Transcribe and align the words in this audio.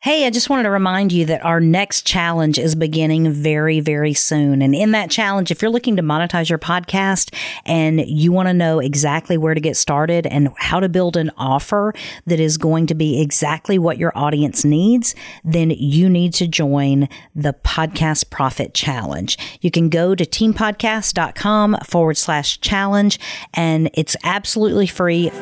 Hey, 0.00 0.26
I 0.26 0.30
just 0.30 0.48
wanted 0.48 0.62
to 0.62 0.70
remind 0.70 1.10
you 1.10 1.24
that 1.24 1.44
our 1.44 1.58
next 1.58 2.06
challenge 2.06 2.56
is 2.56 2.76
beginning 2.76 3.32
very, 3.32 3.80
very 3.80 4.14
soon. 4.14 4.62
And 4.62 4.72
in 4.72 4.92
that 4.92 5.10
challenge, 5.10 5.50
if 5.50 5.60
you're 5.60 5.72
looking 5.72 5.96
to 5.96 6.02
monetize 6.02 6.48
your 6.48 6.58
podcast 6.60 7.34
and 7.66 8.08
you 8.08 8.30
want 8.30 8.46
to 8.46 8.54
know 8.54 8.78
exactly 8.78 9.36
where 9.36 9.54
to 9.54 9.60
get 9.60 9.76
started 9.76 10.24
and 10.24 10.50
how 10.56 10.78
to 10.78 10.88
build 10.88 11.16
an 11.16 11.32
offer 11.36 11.92
that 12.26 12.38
is 12.38 12.58
going 12.58 12.86
to 12.86 12.94
be 12.94 13.20
exactly 13.20 13.76
what 13.76 13.98
your 13.98 14.16
audience 14.16 14.64
needs, 14.64 15.16
then 15.42 15.70
you 15.70 16.08
need 16.08 16.32
to 16.34 16.46
join 16.46 17.08
the 17.34 17.54
Podcast 17.64 18.30
Profit 18.30 18.74
Challenge. 18.74 19.36
You 19.60 19.72
can 19.72 19.88
go 19.88 20.14
to 20.14 20.24
teampodcast.com 20.24 21.76
forward 21.84 22.16
slash 22.16 22.60
challenge 22.60 23.18
and 23.52 23.90
it's 23.94 24.14
absolutely 24.22 24.86
free. 24.86 25.32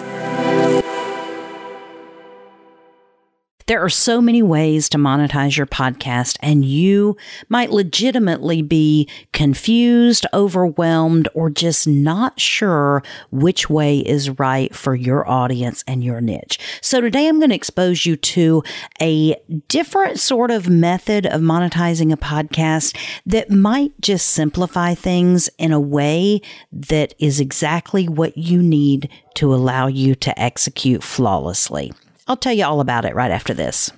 There 3.66 3.82
are 3.82 3.88
so 3.88 4.20
many 4.20 4.44
ways 4.44 4.88
to 4.90 4.98
monetize 4.98 5.56
your 5.56 5.66
podcast, 5.66 6.36
and 6.38 6.64
you 6.64 7.16
might 7.48 7.72
legitimately 7.72 8.62
be 8.62 9.08
confused, 9.32 10.24
overwhelmed, 10.32 11.26
or 11.34 11.50
just 11.50 11.88
not 11.88 12.38
sure 12.38 13.02
which 13.32 13.68
way 13.68 13.98
is 13.98 14.30
right 14.38 14.72
for 14.72 14.94
your 14.94 15.28
audience 15.28 15.82
and 15.88 16.04
your 16.04 16.20
niche. 16.20 16.60
So, 16.80 17.00
today 17.00 17.26
I'm 17.26 17.40
going 17.40 17.50
to 17.50 17.56
expose 17.56 18.06
you 18.06 18.14
to 18.14 18.62
a 19.02 19.34
different 19.66 20.20
sort 20.20 20.52
of 20.52 20.68
method 20.68 21.26
of 21.26 21.40
monetizing 21.40 22.12
a 22.12 22.16
podcast 22.16 22.96
that 23.26 23.50
might 23.50 24.00
just 24.00 24.28
simplify 24.28 24.94
things 24.94 25.50
in 25.58 25.72
a 25.72 25.80
way 25.80 26.40
that 26.70 27.14
is 27.18 27.40
exactly 27.40 28.08
what 28.08 28.38
you 28.38 28.62
need 28.62 29.10
to 29.34 29.52
allow 29.52 29.88
you 29.88 30.14
to 30.14 30.40
execute 30.40 31.02
flawlessly. 31.02 31.90
I'll 32.28 32.36
tell 32.36 32.52
you 32.52 32.64
all 32.64 32.80
about 32.80 33.04
it 33.04 33.14
right 33.14 33.30
after 33.30 33.54
this. 33.54 33.92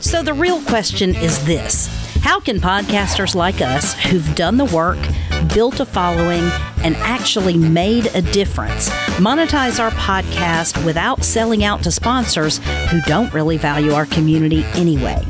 So, 0.00 0.22
the 0.22 0.34
real 0.34 0.60
question 0.62 1.14
is 1.14 1.42
this 1.46 1.86
How 2.20 2.38
can 2.38 2.58
podcasters 2.58 3.34
like 3.34 3.62
us 3.62 3.94
who've 3.94 4.34
done 4.34 4.58
the 4.58 4.66
work, 4.66 4.98
built 5.54 5.80
a 5.80 5.86
following, 5.86 6.42
and 6.84 6.96
actually 6.96 7.56
made 7.56 8.06
a 8.14 8.20
difference 8.20 8.90
monetize 9.18 9.80
our 9.80 9.90
podcast 9.92 10.84
without 10.84 11.24
selling 11.24 11.64
out 11.64 11.82
to 11.84 11.90
sponsors 11.90 12.58
who 12.90 13.00
don't 13.02 13.32
really 13.32 13.56
value 13.56 13.92
our 13.92 14.06
community 14.06 14.64
anyway? 14.74 15.24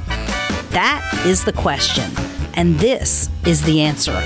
That 0.71 1.09
is 1.25 1.45
the 1.45 1.53
question. 1.53 2.11
And 2.55 2.77
this 2.81 3.31
is 3.47 3.63
the 3.63 3.83
answer. 3.83 4.21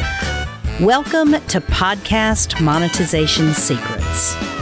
Welcome 0.80 1.32
to 1.32 1.60
Podcast 1.60 2.60
Monetization 2.62 3.52
Secrets. 3.52 4.55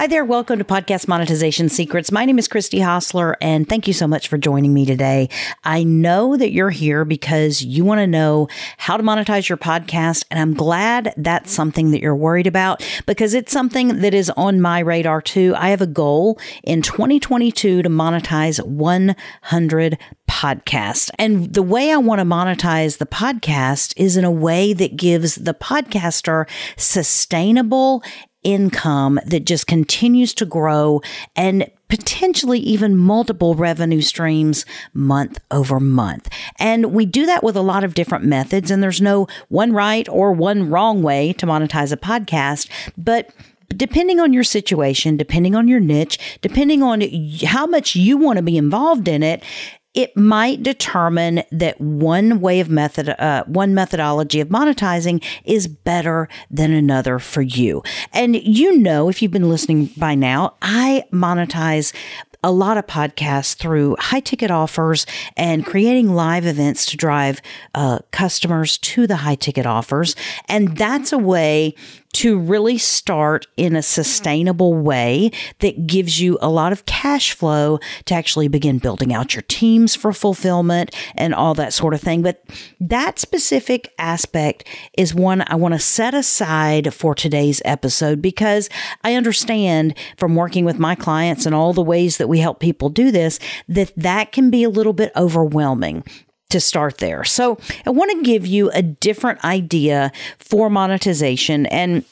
Hi 0.00 0.06
there. 0.06 0.24
Welcome 0.24 0.58
to 0.60 0.64
Podcast 0.64 1.08
Monetization 1.08 1.68
Secrets. 1.68 2.10
My 2.10 2.24
name 2.24 2.38
is 2.38 2.48
Christy 2.48 2.80
Hostler, 2.80 3.36
and 3.42 3.68
thank 3.68 3.86
you 3.86 3.92
so 3.92 4.08
much 4.08 4.28
for 4.28 4.38
joining 4.38 4.72
me 4.72 4.86
today. 4.86 5.28
I 5.62 5.84
know 5.84 6.38
that 6.38 6.52
you're 6.52 6.70
here 6.70 7.04
because 7.04 7.60
you 7.60 7.84
want 7.84 7.98
to 7.98 8.06
know 8.06 8.48
how 8.78 8.96
to 8.96 9.02
monetize 9.02 9.46
your 9.46 9.58
podcast, 9.58 10.24
and 10.30 10.40
I'm 10.40 10.54
glad 10.54 11.12
that's 11.18 11.52
something 11.52 11.90
that 11.90 12.00
you're 12.00 12.16
worried 12.16 12.46
about 12.46 12.82
because 13.04 13.34
it's 13.34 13.52
something 13.52 14.00
that 14.00 14.14
is 14.14 14.30
on 14.38 14.62
my 14.62 14.78
radar 14.78 15.20
too. 15.20 15.52
I 15.58 15.68
have 15.68 15.82
a 15.82 15.86
goal 15.86 16.40
in 16.64 16.80
2022 16.80 17.82
to 17.82 17.88
monetize 17.90 18.64
100 18.64 19.98
podcasts. 20.30 21.10
And 21.18 21.52
the 21.52 21.62
way 21.62 21.92
I 21.92 21.96
want 21.98 22.20
to 22.20 22.24
monetize 22.24 22.96
the 22.96 23.04
podcast 23.04 23.92
is 23.96 24.16
in 24.16 24.24
a 24.24 24.30
way 24.30 24.72
that 24.72 24.96
gives 24.96 25.34
the 25.34 25.52
podcaster 25.52 26.48
sustainable 26.78 28.02
income 28.42 29.20
that 29.26 29.44
just 29.44 29.66
continues 29.66 30.32
to 30.34 30.46
grow 30.46 31.00
and 31.36 31.70
potentially 31.88 32.58
even 32.60 32.96
multiple 32.96 33.54
revenue 33.54 34.00
streams 34.00 34.64
month 34.94 35.40
over 35.50 35.80
month. 35.80 36.28
And 36.58 36.92
we 36.92 37.04
do 37.04 37.26
that 37.26 37.42
with 37.42 37.56
a 37.56 37.62
lot 37.62 37.84
of 37.84 37.94
different 37.94 38.24
methods, 38.24 38.70
and 38.70 38.82
there's 38.82 39.00
no 39.00 39.26
one 39.48 39.72
right 39.72 40.08
or 40.08 40.32
one 40.32 40.70
wrong 40.70 41.02
way 41.02 41.32
to 41.34 41.46
monetize 41.46 41.92
a 41.92 41.96
podcast, 41.96 42.68
but 42.96 43.30
depending 43.76 44.18
on 44.18 44.32
your 44.32 44.44
situation, 44.44 45.16
depending 45.16 45.54
on 45.54 45.68
your 45.68 45.80
niche, 45.80 46.18
depending 46.40 46.82
on 46.82 47.02
how 47.44 47.66
much 47.66 47.94
you 47.94 48.16
want 48.16 48.36
to 48.36 48.42
be 48.42 48.56
involved 48.56 49.06
in 49.08 49.22
it, 49.22 49.42
it 49.94 50.16
might 50.16 50.62
determine 50.62 51.42
that 51.50 51.80
one 51.80 52.40
way 52.40 52.60
of 52.60 52.70
method, 52.70 53.08
uh, 53.08 53.44
one 53.44 53.74
methodology 53.74 54.40
of 54.40 54.48
monetizing 54.48 55.24
is 55.44 55.66
better 55.66 56.28
than 56.50 56.72
another 56.72 57.18
for 57.18 57.42
you. 57.42 57.82
And 58.12 58.36
you 58.36 58.78
know, 58.78 59.08
if 59.08 59.20
you've 59.20 59.32
been 59.32 59.48
listening 59.48 59.86
by 59.96 60.14
now, 60.14 60.54
I 60.62 61.04
monetize 61.12 61.92
a 62.42 62.50
lot 62.50 62.78
of 62.78 62.86
podcasts 62.86 63.54
through 63.54 63.96
high 63.98 64.20
ticket 64.20 64.50
offers 64.50 65.04
and 65.36 65.66
creating 65.66 66.14
live 66.14 66.46
events 66.46 66.86
to 66.86 66.96
drive 66.96 67.42
uh, 67.74 67.98
customers 68.12 68.78
to 68.78 69.06
the 69.06 69.16
high 69.16 69.34
ticket 69.34 69.66
offers. 69.66 70.16
And 70.48 70.76
that's 70.76 71.12
a 71.12 71.18
way 71.18 71.74
to 72.12 72.38
really 72.38 72.78
start 72.78 73.46
in 73.56 73.76
a 73.76 73.82
sustainable 73.82 74.74
way 74.74 75.30
that 75.60 75.86
gives 75.86 76.20
you 76.20 76.38
a 76.40 76.48
lot 76.48 76.72
of 76.72 76.84
cash 76.86 77.32
flow 77.32 77.78
to 78.06 78.14
actually 78.14 78.48
begin 78.48 78.78
building 78.78 79.12
out 79.14 79.34
your 79.34 79.42
teams 79.42 79.94
for 79.94 80.12
fulfillment 80.12 80.94
and 81.14 81.34
all 81.34 81.54
that 81.54 81.72
sort 81.72 81.94
of 81.94 82.00
thing. 82.00 82.22
But 82.22 82.42
that 82.80 83.18
specific 83.18 83.92
aspect 83.98 84.66
is 84.96 85.14
one 85.14 85.44
I 85.46 85.54
want 85.54 85.74
to 85.74 85.80
set 85.80 86.14
aside 86.14 86.92
for 86.92 87.14
today's 87.14 87.62
episode 87.64 88.20
because 88.20 88.68
I 89.04 89.14
understand 89.14 89.94
from 90.16 90.34
working 90.34 90.64
with 90.64 90.78
my 90.78 90.94
clients 90.94 91.46
and 91.46 91.54
all 91.54 91.72
the 91.72 91.82
ways 91.82 92.16
that 92.18 92.28
we 92.28 92.40
help 92.40 92.60
people 92.60 92.88
do 92.88 93.10
this 93.10 93.38
that 93.68 93.92
that 93.96 94.32
can 94.32 94.50
be 94.50 94.64
a 94.64 94.70
little 94.70 94.92
bit 94.92 95.12
overwhelming 95.16 96.04
to 96.50 96.60
start 96.60 96.98
there. 96.98 97.24
So 97.24 97.58
I 97.86 97.90
want 97.90 98.10
to 98.12 98.22
give 98.22 98.46
you 98.46 98.70
a 98.70 98.82
different 98.82 99.44
idea 99.44 100.12
for 100.38 100.70
monetization 100.70 101.66
and 101.66 102.04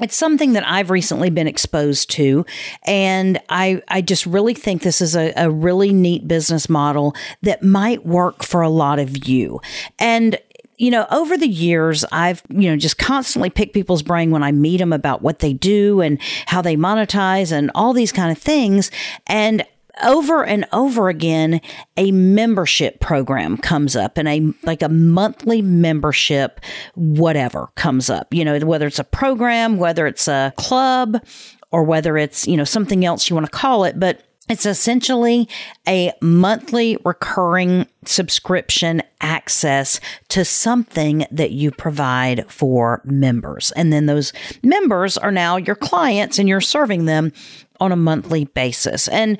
it's 0.00 0.16
something 0.16 0.52
that 0.52 0.64
I've 0.66 0.90
recently 0.90 1.28
been 1.28 1.48
exposed 1.48 2.10
to. 2.12 2.46
And 2.84 3.40
I, 3.48 3.82
I 3.88 4.00
just 4.00 4.26
really 4.26 4.54
think 4.54 4.82
this 4.82 5.00
is 5.00 5.16
a, 5.16 5.32
a 5.36 5.50
really 5.50 5.92
neat 5.92 6.28
business 6.28 6.68
model 6.68 7.16
that 7.42 7.62
might 7.62 8.06
work 8.06 8.44
for 8.44 8.60
a 8.60 8.68
lot 8.68 9.00
of 9.00 9.26
you. 9.26 9.60
And 9.98 10.38
you 10.76 10.92
know, 10.92 11.08
over 11.10 11.36
the 11.36 11.48
years, 11.48 12.04
I've, 12.12 12.40
you 12.48 12.70
know, 12.70 12.76
just 12.76 12.98
constantly 12.98 13.50
picked 13.50 13.74
people's 13.74 14.04
brain 14.04 14.30
when 14.30 14.44
I 14.44 14.52
meet 14.52 14.76
them 14.76 14.92
about 14.92 15.22
what 15.22 15.40
they 15.40 15.52
do 15.52 16.00
and 16.00 16.20
how 16.46 16.62
they 16.62 16.76
monetize 16.76 17.50
and 17.50 17.72
all 17.74 17.92
these 17.92 18.12
kind 18.12 18.30
of 18.30 18.38
things. 18.38 18.92
And 19.26 19.66
over 20.02 20.44
and 20.44 20.66
over 20.72 21.08
again, 21.08 21.60
a 21.96 22.12
membership 22.12 23.00
program 23.00 23.56
comes 23.56 23.96
up 23.96 24.18
and 24.18 24.28
a 24.28 24.52
like 24.64 24.82
a 24.82 24.88
monthly 24.88 25.62
membership, 25.62 26.60
whatever 26.94 27.68
comes 27.74 28.10
up, 28.10 28.32
you 28.32 28.44
know, 28.44 28.58
whether 28.60 28.86
it's 28.86 28.98
a 28.98 29.04
program, 29.04 29.76
whether 29.78 30.06
it's 30.06 30.28
a 30.28 30.52
club, 30.56 31.22
or 31.70 31.82
whether 31.84 32.16
it's, 32.16 32.46
you 32.46 32.56
know, 32.56 32.64
something 32.64 33.04
else 33.04 33.28
you 33.28 33.34
want 33.34 33.46
to 33.46 33.52
call 33.52 33.84
it. 33.84 33.98
But 33.98 34.22
it's 34.48 34.64
essentially 34.64 35.48
a 35.86 36.12
monthly 36.22 36.96
recurring 37.04 37.86
subscription 38.04 39.02
access 39.20 40.00
to 40.28 40.44
something 40.44 41.26
that 41.30 41.50
you 41.50 41.70
provide 41.70 42.50
for 42.50 43.02
members. 43.04 43.72
And 43.72 43.92
then 43.92 44.06
those 44.06 44.32
members 44.62 45.18
are 45.18 45.32
now 45.32 45.56
your 45.56 45.76
clients 45.76 46.38
and 46.38 46.48
you're 46.48 46.62
serving 46.62 47.04
them 47.04 47.32
on 47.80 47.92
a 47.92 47.96
monthly 47.96 48.46
basis. 48.46 49.06
And 49.08 49.38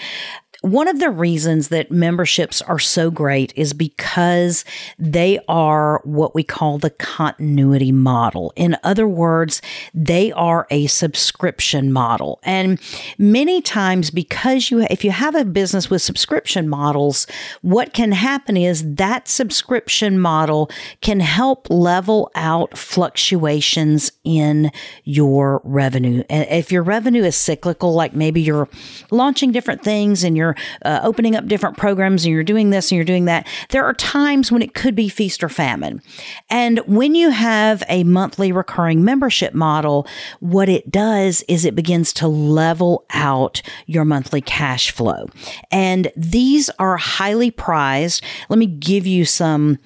one 0.63 0.89
of 0.89 0.99
the 0.99 1.11
reasons 1.11 1.69
that 1.69 1.93
memberships 1.93 2.61
are 2.63 2.81
so 2.81 3.13
great 3.13 3.53
is 3.55 3.73
because 3.73 4.65
they 4.99 5.39
are 5.47 6.01
what 6.03 6.35
we 6.35 6.43
call 6.43 6.79
the 6.79 6.91
continuity 6.91 7.93
model. 7.93 8.53
In 8.57 8.77
other 8.83 9.07
words, 9.07 9.63
they 9.95 10.33
are 10.33 10.67
a 10.71 10.89
subscription 10.89 11.93
model. 11.93 12.41
And 12.43 12.81
many 13.19 13.63
times 13.63 14.11
because 14.11 14.69
you 14.71 14.81
if 14.91 15.05
you 15.05 15.13
have 15.13 15.37
a 15.37 15.45
business 15.45 15.89
with 15.89 16.03
subscription 16.03 16.69
models, 16.69 17.29
what 17.63 17.93
can 17.93 18.11
happen 18.11 18.57
is 18.57 18.95
that 18.97 19.29
subscription 19.29 20.19
model 20.19 20.71
can 21.01 21.21
help 21.21 21.71
level 21.71 22.33
out 22.35 22.77
fluctuations 22.77 24.11
in 24.25 24.73
your 25.05 25.61
revenue. 25.63 26.25
If 26.29 26.73
your 26.73 26.83
revenue 26.83 27.23
is 27.23 27.37
cyclical 27.37 27.95
like 27.95 28.13
maybe 28.13 28.41
you're 28.41 28.69
launching 29.13 29.53
different 29.53 29.85
things 29.85 30.25
and 30.25 30.37
you're 30.37 30.48
you're 30.49 30.65
uh, 30.85 31.01
opening 31.03 31.37
up 31.37 31.47
different 31.47 31.77
programs 31.77 32.25
and 32.25 32.33
you're 32.33 32.45
doing 32.45 32.71
this 32.71 32.91
and 32.91 32.97
you're 32.97 33.05
doing 33.05 33.27
that, 33.27 33.47
there 33.71 33.85
are 33.85 33.95
times 33.95 34.51
when 34.51 34.63
it 34.63 34.75
could 34.75 34.95
be 34.95 35.09
feast 35.09 35.43
or 35.43 35.49
famine. 35.49 36.03
And 36.51 36.79
when 36.81 37.15
you 37.15 37.31
have 37.31 37.83
a 37.89 38.05
monthly 38.05 38.53
recurring 38.53 39.05
membership 39.05 39.55
model, 39.55 40.07
what 40.41 40.69
it 40.69 40.91
does 40.91 41.43
is 41.49 41.65
it 41.65 41.75
begins 41.75 42.13
to 42.15 42.29
level 42.29 43.05
out 43.11 43.63
your 43.87 44.05
monthly 44.05 44.41
cash 44.41 44.91
flow. 44.91 45.27
And 45.71 46.11
these 46.17 46.71
are 46.79 46.97
highly 46.97 47.51
prized. 47.51 48.25
Let 48.49 48.59
me 48.59 48.67
give 48.67 49.07
you 49.07 49.25
some 49.25 49.79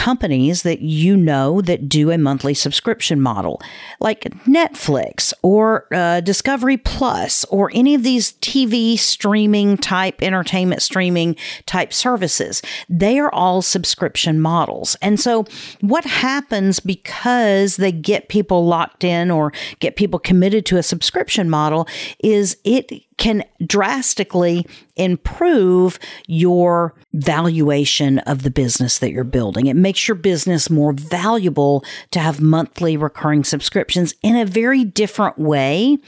companies 0.00 0.62
that 0.62 0.80
you 0.80 1.14
know 1.14 1.60
that 1.60 1.86
do 1.86 2.10
a 2.10 2.16
monthly 2.16 2.54
subscription 2.54 3.20
model, 3.20 3.60
like 4.00 4.22
Netflix 4.46 5.34
or 5.42 5.86
uh, 5.92 6.22
Discovery 6.22 6.78
Plus 6.78 7.44
or 7.50 7.70
any 7.74 7.94
of 7.94 8.02
these 8.02 8.32
TV 8.32 8.98
streaming 8.98 9.76
type, 9.76 10.22
entertainment 10.22 10.80
streaming 10.80 11.36
type 11.66 11.92
services. 11.92 12.62
They 12.88 13.18
are 13.18 13.30
all 13.34 13.60
subscription 13.60 14.40
models. 14.40 14.96
And 15.02 15.20
so, 15.20 15.44
what 15.82 16.06
happens 16.06 16.80
because 16.80 17.76
they 17.76 17.92
get 17.92 18.30
people 18.30 18.64
locked 18.64 19.04
in 19.04 19.30
or 19.30 19.52
get 19.80 19.96
people 19.96 20.18
committed 20.18 20.64
to 20.64 20.78
a 20.78 20.82
subscription 20.82 21.50
model 21.50 21.86
is 22.24 22.56
it 22.64 22.90
can 23.20 23.44
drastically 23.66 24.66
improve 24.96 25.98
your 26.26 26.94
valuation 27.12 28.18
of 28.20 28.42
the 28.42 28.50
business 28.50 28.98
that 28.98 29.12
you're 29.12 29.24
building. 29.24 29.66
It 29.66 29.76
makes 29.76 30.08
your 30.08 30.14
business 30.14 30.70
more 30.70 30.92
valuable 30.94 31.84
to 32.12 32.18
have 32.18 32.40
monthly 32.40 32.96
recurring 32.96 33.44
subscriptions 33.44 34.14
in 34.22 34.36
a 34.36 34.46
very 34.46 34.84
different 34.84 35.38
way 35.38 35.98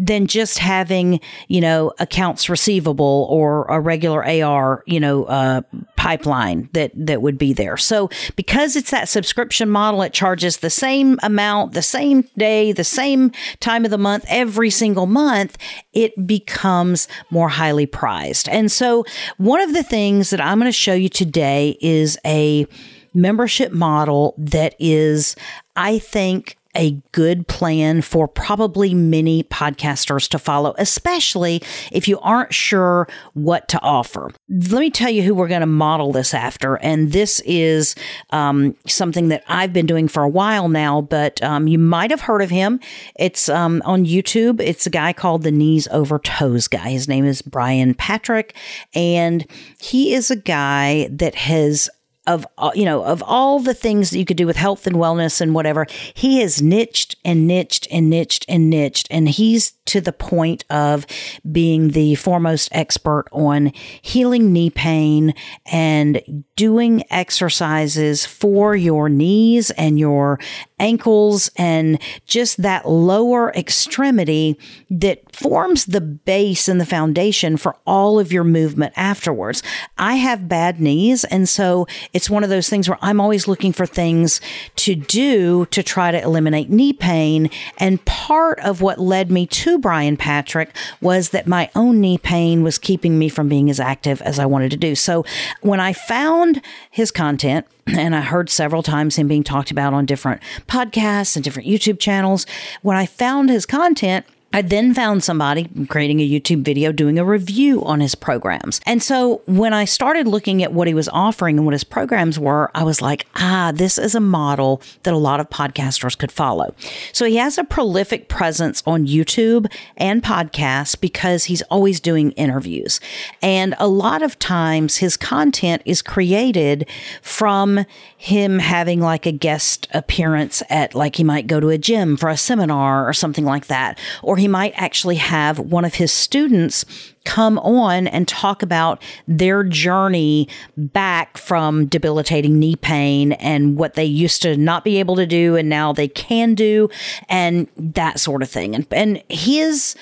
than 0.00 0.26
just 0.26 0.58
having, 0.58 1.20
you 1.48 1.60
know, 1.60 1.92
accounts 1.98 2.48
receivable 2.48 3.26
or 3.28 3.66
a 3.66 3.78
regular 3.78 4.26
AR, 4.26 4.82
you 4.86 4.98
know, 4.98 5.24
uh, 5.24 5.60
pipeline 5.96 6.70
that, 6.72 6.90
that 6.94 7.20
would 7.20 7.36
be 7.36 7.52
there. 7.52 7.76
So 7.76 8.08
because 8.34 8.76
it's 8.76 8.90
that 8.92 9.10
subscription 9.10 9.68
model, 9.68 10.00
it 10.00 10.14
charges 10.14 10.56
the 10.56 10.70
same 10.70 11.18
amount, 11.22 11.74
the 11.74 11.82
same 11.82 12.22
day, 12.38 12.72
the 12.72 12.82
same 12.82 13.30
time 13.60 13.84
of 13.84 13.90
the 13.90 13.98
month, 13.98 14.24
every 14.28 14.70
single 14.70 15.04
month, 15.04 15.58
it 15.92 16.26
becomes 16.40 17.08
more 17.30 17.48
highly 17.48 17.86
prized. 17.86 18.48
And 18.48 18.70
so 18.72 19.04
one 19.36 19.60
of 19.60 19.74
the 19.74 19.82
things 19.82 20.30
that 20.30 20.40
I'm 20.40 20.58
going 20.58 20.68
to 20.68 20.72
show 20.72 20.94
you 20.94 21.08
today 21.08 21.76
is 21.80 22.18
a 22.24 22.66
membership 23.14 23.72
model 23.72 24.34
that 24.38 24.74
is, 24.78 25.36
I 25.76 25.98
think, 25.98 26.56
a 26.76 26.92
good 27.12 27.48
plan 27.48 28.00
for 28.00 28.28
probably 28.28 28.94
many 28.94 29.42
podcasters 29.42 30.28
to 30.28 30.38
follow, 30.38 30.74
especially 30.78 31.62
if 31.90 32.06
you 32.06 32.18
aren't 32.20 32.54
sure 32.54 33.08
what 33.34 33.68
to 33.68 33.80
offer. 33.82 34.30
Let 34.48 34.80
me 34.80 34.90
tell 34.90 35.10
you 35.10 35.22
who 35.22 35.34
we're 35.34 35.48
going 35.48 35.60
to 35.60 35.66
model 35.66 36.12
this 36.12 36.32
after. 36.32 36.76
And 36.76 37.12
this 37.12 37.40
is 37.44 37.94
um, 38.30 38.76
something 38.86 39.28
that 39.28 39.42
I've 39.48 39.72
been 39.72 39.86
doing 39.86 40.06
for 40.06 40.22
a 40.22 40.28
while 40.28 40.68
now, 40.68 41.00
but 41.00 41.42
um, 41.42 41.66
you 41.66 41.78
might 41.78 42.10
have 42.10 42.20
heard 42.20 42.42
of 42.42 42.50
him. 42.50 42.78
It's 43.16 43.48
um, 43.48 43.82
on 43.84 44.04
YouTube. 44.04 44.60
It's 44.60 44.86
a 44.86 44.90
guy 44.90 45.12
called 45.12 45.42
the 45.42 45.50
Knees 45.50 45.88
Over 45.88 46.18
Toes 46.20 46.68
guy. 46.68 46.90
His 46.90 47.08
name 47.08 47.24
is 47.24 47.42
Brian 47.42 47.94
Patrick. 47.94 48.54
And 48.94 49.44
he 49.80 50.14
is 50.14 50.30
a 50.30 50.36
guy 50.36 51.08
that 51.10 51.34
has 51.34 51.90
of 52.26 52.46
uh, 52.58 52.70
you 52.74 52.84
know 52.84 53.02
of 53.02 53.22
all 53.26 53.60
the 53.60 53.74
things 53.74 54.10
that 54.10 54.18
you 54.18 54.24
could 54.24 54.36
do 54.36 54.46
with 54.46 54.56
health 54.56 54.86
and 54.86 54.96
wellness 54.96 55.40
and 55.40 55.54
whatever 55.54 55.86
he 56.14 56.40
has 56.40 56.60
niched 56.60 57.16
and 57.24 57.46
niched 57.46 57.88
and 57.90 58.10
niched 58.10 58.44
and 58.48 58.68
niched 58.68 59.08
and 59.10 59.28
he's 59.28 59.72
to 59.90 60.00
the 60.00 60.12
point 60.12 60.64
of 60.70 61.04
being 61.50 61.90
the 61.90 62.14
foremost 62.14 62.68
expert 62.72 63.26
on 63.32 63.72
healing 64.02 64.52
knee 64.52 64.70
pain 64.70 65.34
and 65.66 66.44
doing 66.56 67.02
exercises 67.10 68.24
for 68.24 68.76
your 68.76 69.08
knees 69.08 69.70
and 69.72 69.98
your 69.98 70.38
ankles 70.78 71.50
and 71.56 72.00
just 72.26 72.62
that 72.62 72.88
lower 72.88 73.50
extremity 73.54 74.58
that 74.90 75.34
forms 75.34 75.86
the 75.86 76.00
base 76.00 76.68
and 76.68 76.80
the 76.80 76.86
foundation 76.86 77.56
for 77.56 77.76
all 77.86 78.18
of 78.18 78.32
your 78.32 78.44
movement 78.44 78.92
afterwards. 78.96 79.62
I 79.98 80.14
have 80.14 80.48
bad 80.48 80.80
knees. 80.80 81.24
And 81.24 81.48
so 81.48 81.86
it's 82.12 82.30
one 82.30 82.44
of 82.44 82.50
those 82.50 82.68
things 82.68 82.88
where 82.88 82.98
I'm 83.02 83.20
always 83.20 83.48
looking 83.48 83.72
for 83.72 83.86
things 83.86 84.40
to 84.76 84.94
do 84.94 85.66
to 85.66 85.82
try 85.82 86.10
to 86.10 86.22
eliminate 86.22 86.70
knee 86.70 86.92
pain. 86.92 87.50
And 87.78 88.04
part 88.04 88.60
of 88.60 88.80
what 88.80 88.98
led 88.98 89.30
me 89.30 89.46
to 89.46 89.78
Brian 89.80 90.16
Patrick 90.16 90.74
was 91.00 91.30
that 91.30 91.46
my 91.46 91.70
own 91.74 92.00
knee 92.00 92.18
pain 92.18 92.62
was 92.62 92.78
keeping 92.78 93.18
me 93.18 93.28
from 93.28 93.48
being 93.48 93.70
as 93.70 93.80
active 93.80 94.20
as 94.22 94.38
I 94.38 94.46
wanted 94.46 94.70
to 94.72 94.76
do. 94.76 94.94
So 94.94 95.24
when 95.60 95.80
I 95.80 95.92
found 95.92 96.62
his 96.90 97.10
content, 97.10 97.66
and 97.86 98.14
I 98.14 98.20
heard 98.20 98.50
several 98.50 98.82
times 98.82 99.16
him 99.16 99.28
being 99.28 99.44
talked 99.44 99.70
about 99.70 99.94
on 99.94 100.06
different 100.06 100.42
podcasts 100.66 101.36
and 101.36 101.44
different 101.44 101.68
YouTube 101.68 101.98
channels. 101.98 102.46
When 102.82 102.96
I 102.96 103.06
found 103.06 103.50
his 103.50 103.66
content, 103.66 104.26
I 104.52 104.62
then 104.62 104.94
found 104.94 105.22
somebody 105.22 105.68
creating 105.88 106.18
a 106.18 106.28
YouTube 106.28 106.62
video 106.62 106.90
doing 106.90 107.20
a 107.20 107.24
review 107.24 107.84
on 107.84 108.00
his 108.00 108.16
programs. 108.16 108.80
And 108.84 109.00
so 109.00 109.42
when 109.46 109.72
I 109.72 109.84
started 109.84 110.26
looking 110.26 110.60
at 110.64 110.72
what 110.72 110.88
he 110.88 110.94
was 110.94 111.08
offering 111.10 111.56
and 111.56 111.64
what 111.64 111.72
his 111.72 111.84
programs 111.84 112.36
were, 112.36 112.68
I 112.74 112.82
was 112.82 113.00
like, 113.00 113.26
ah, 113.36 113.70
this 113.72 113.96
is 113.96 114.16
a 114.16 114.20
model 114.20 114.82
that 115.04 115.14
a 115.14 115.18
lot 115.18 115.38
of 115.38 115.50
podcasters 115.50 116.18
could 116.18 116.32
follow. 116.32 116.74
So 117.12 117.26
he 117.26 117.36
has 117.36 117.58
a 117.58 117.64
prolific 117.64 118.28
presence 118.28 118.82
on 118.86 119.06
YouTube 119.06 119.72
and 119.96 120.20
podcasts 120.20 121.00
because 121.00 121.44
he's 121.44 121.62
always 121.62 122.00
doing 122.00 122.32
interviews. 122.32 122.98
And 123.40 123.76
a 123.78 123.86
lot 123.86 124.20
of 124.20 124.36
times 124.40 124.96
his 124.96 125.16
content 125.16 125.82
is 125.84 126.02
created 126.02 126.88
from 127.22 127.86
him 128.16 128.58
having 128.58 129.00
like 129.00 129.26
a 129.26 129.32
guest 129.32 129.86
appearance 129.94 130.60
at 130.68 130.96
like 130.96 131.16
he 131.16 131.24
might 131.24 131.46
go 131.46 131.60
to 131.60 131.68
a 131.68 131.78
gym 131.78 132.16
for 132.16 132.28
a 132.28 132.36
seminar 132.36 133.08
or 133.08 133.12
something 133.12 133.44
like 133.44 133.68
that. 133.68 133.96
Or 134.24 134.39
he 134.40 134.48
might 134.48 134.72
actually 134.76 135.16
have 135.16 135.58
one 135.58 135.84
of 135.84 135.94
his 135.94 136.12
students 136.12 136.84
come 137.24 137.58
on 137.58 138.06
and 138.06 138.26
talk 138.26 138.62
about 138.62 139.02
their 139.28 139.62
journey 139.62 140.48
back 140.76 141.36
from 141.36 141.86
debilitating 141.86 142.58
knee 142.58 142.76
pain 142.76 143.32
and 143.32 143.76
what 143.76 143.94
they 143.94 144.04
used 144.04 144.42
to 144.42 144.56
not 144.56 144.84
be 144.84 144.98
able 144.98 145.16
to 145.16 145.26
do 145.26 145.56
and 145.56 145.68
now 145.68 145.92
they 145.92 146.08
can 146.08 146.54
do 146.54 146.88
and 147.28 147.68
that 147.76 148.18
sort 148.18 148.42
of 148.42 148.48
thing. 148.48 148.74
And, 148.74 148.86
and 148.90 149.22
his 149.28 149.94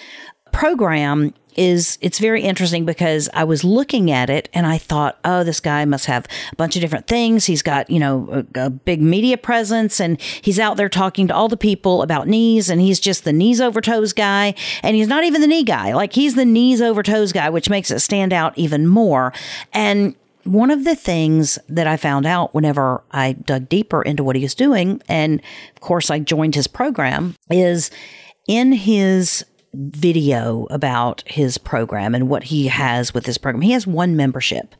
program 0.52 1.34
is 1.58 1.98
it's 2.00 2.20
very 2.20 2.42
interesting 2.42 2.84
because 2.84 3.28
I 3.34 3.42
was 3.42 3.64
looking 3.64 4.12
at 4.12 4.30
it 4.30 4.48
and 4.54 4.64
I 4.64 4.78
thought, 4.78 5.18
oh, 5.24 5.42
this 5.42 5.58
guy 5.58 5.84
must 5.84 6.06
have 6.06 6.26
a 6.52 6.56
bunch 6.56 6.76
of 6.76 6.80
different 6.80 7.08
things. 7.08 7.46
He's 7.46 7.62
got, 7.62 7.90
you 7.90 7.98
know, 7.98 8.46
a, 8.54 8.66
a 8.66 8.70
big 8.70 9.02
media 9.02 9.36
presence 9.36 10.00
and 10.00 10.20
he's 10.20 10.60
out 10.60 10.76
there 10.76 10.88
talking 10.88 11.26
to 11.26 11.34
all 11.34 11.48
the 11.48 11.56
people 11.56 12.02
about 12.02 12.28
knees 12.28 12.70
and 12.70 12.80
he's 12.80 13.00
just 13.00 13.24
the 13.24 13.32
knees 13.32 13.60
over 13.60 13.80
toes 13.80 14.12
guy. 14.12 14.54
And 14.84 14.94
he's 14.94 15.08
not 15.08 15.24
even 15.24 15.40
the 15.40 15.48
knee 15.48 15.64
guy. 15.64 15.94
Like 15.94 16.12
he's 16.12 16.36
the 16.36 16.44
knees 16.44 16.80
over 16.80 17.02
toes 17.02 17.32
guy, 17.32 17.50
which 17.50 17.68
makes 17.68 17.90
it 17.90 17.98
stand 17.98 18.32
out 18.32 18.56
even 18.56 18.86
more. 18.86 19.32
And 19.72 20.14
one 20.44 20.70
of 20.70 20.84
the 20.84 20.94
things 20.94 21.58
that 21.68 21.88
I 21.88 21.96
found 21.96 22.24
out 22.24 22.54
whenever 22.54 23.02
I 23.10 23.32
dug 23.32 23.68
deeper 23.68 24.00
into 24.00 24.22
what 24.22 24.36
he 24.36 24.42
was 24.42 24.54
doing, 24.54 25.02
and 25.08 25.42
of 25.74 25.80
course 25.80 26.08
I 26.08 26.20
joined 26.20 26.54
his 26.54 26.68
program, 26.68 27.34
is 27.50 27.90
in 28.46 28.72
his 28.72 29.44
video 29.74 30.66
about 30.70 31.24
his 31.26 31.58
program 31.58 32.14
and 32.14 32.28
what 32.28 32.44
he 32.44 32.68
has 32.68 33.12
with 33.12 33.26
his 33.26 33.38
program. 33.38 33.62
He 33.62 33.72
has 33.72 33.84
one 33.86 34.16
membership, 34.16 34.74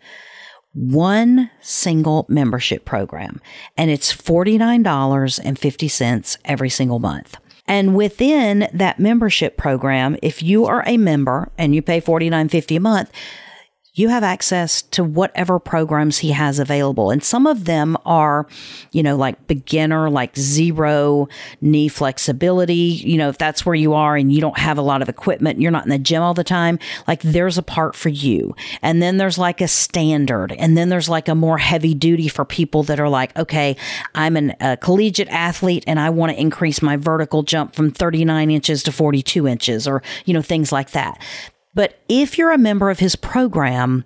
one 0.73 1.51
single 1.61 2.25
membership 2.29 2.85
program, 2.85 3.41
and 3.77 3.91
it's 3.91 4.13
$49.50 4.13 6.39
every 6.45 6.71
single 6.71 6.99
month. 6.99 7.37
And 7.67 7.95
within 7.95 8.69
that 8.73 8.99
membership 8.99 9.59
program, 9.59 10.17
if 10.23 10.43
you 10.43 10.65
are 10.65 10.83
a 10.87 10.97
member 10.97 11.53
and 11.59 11.75
you 11.75 11.83
pay 11.83 12.01
$49.50 12.01 12.77
a 12.77 12.81
month, 12.81 13.13
you 13.99 14.09
have 14.09 14.23
access 14.23 14.83
to 14.83 15.03
whatever 15.03 15.59
programs 15.59 16.19
he 16.19 16.31
has 16.31 16.59
available. 16.59 17.11
And 17.11 17.23
some 17.23 17.47
of 17.47 17.65
them 17.65 17.97
are, 18.07 18.47
you 18.93 19.03
know, 19.03 19.17
like 19.17 19.47
beginner, 19.49 20.09
like 20.09 20.37
zero 20.37 21.29
knee 21.61 21.89
flexibility. 21.89 22.75
You 22.75 23.19
know, 23.19 23.29
if 23.29 23.39
that's 23.39 23.67
where 23.67 23.75
you 23.75 23.95
are 23.95 24.17
and 24.17 24.33
you 24.33 24.41
don't 24.41 24.59
have 24.59 24.79
a 24.79 24.83
lot 24.83 25.03
of 25.03 25.09
equipment, 25.09 25.61
you're 25.61 25.73
not 25.73 25.85
in 25.85 25.91
the 25.91 25.99
gym 25.99 26.23
all 26.23 26.35
the 26.35 26.45
time, 26.45 26.79
like 27.09 27.23
there's 27.23 27.59
a 27.59 27.63
part 27.63 27.97
for 27.97 28.09
you. 28.09 28.55
And 28.83 29.03
then 29.03 29.17
there's 29.17 29.37
like 29.37 29.61
a 29.61 29.69
standard. 29.69 30.53
And 30.53 30.77
then 30.77 30.89
there's 30.89 31.09
like 31.09 31.29
a 31.29 31.35
more 31.35 31.59
heavy 31.59 31.95
duty 31.95 32.29
for 32.29 32.45
people 32.45 32.85
that 32.85 33.01
are 33.01 33.09
like, 33.09 33.37
okay, 33.37 33.77
I'm 34.15 34.37
an, 34.37 34.55
a 34.61 34.77
collegiate 34.77 35.29
athlete 35.29 35.85
and 35.87 35.99
I 35.99 36.11
want 36.11 36.31
to 36.31 36.41
increase 36.41 36.81
my 36.81 36.97
vertical 36.97 37.43
jump 37.43 37.75
from 37.75 37.91
39 37.91 38.51
inches 38.51 38.83
to 38.85 38.93
42 38.93 39.49
inches 39.49 39.89
or, 39.89 40.03
you 40.25 40.35
know, 40.35 40.43
things 40.43 40.71
like 40.71 40.93
that. 40.93 41.21
But 41.75 42.01
if 42.09 42.39
you're 42.39 42.53
a 42.53 42.59
member 42.59 42.91
of 42.91 42.99
his 42.99 43.17
program, 43.17 44.05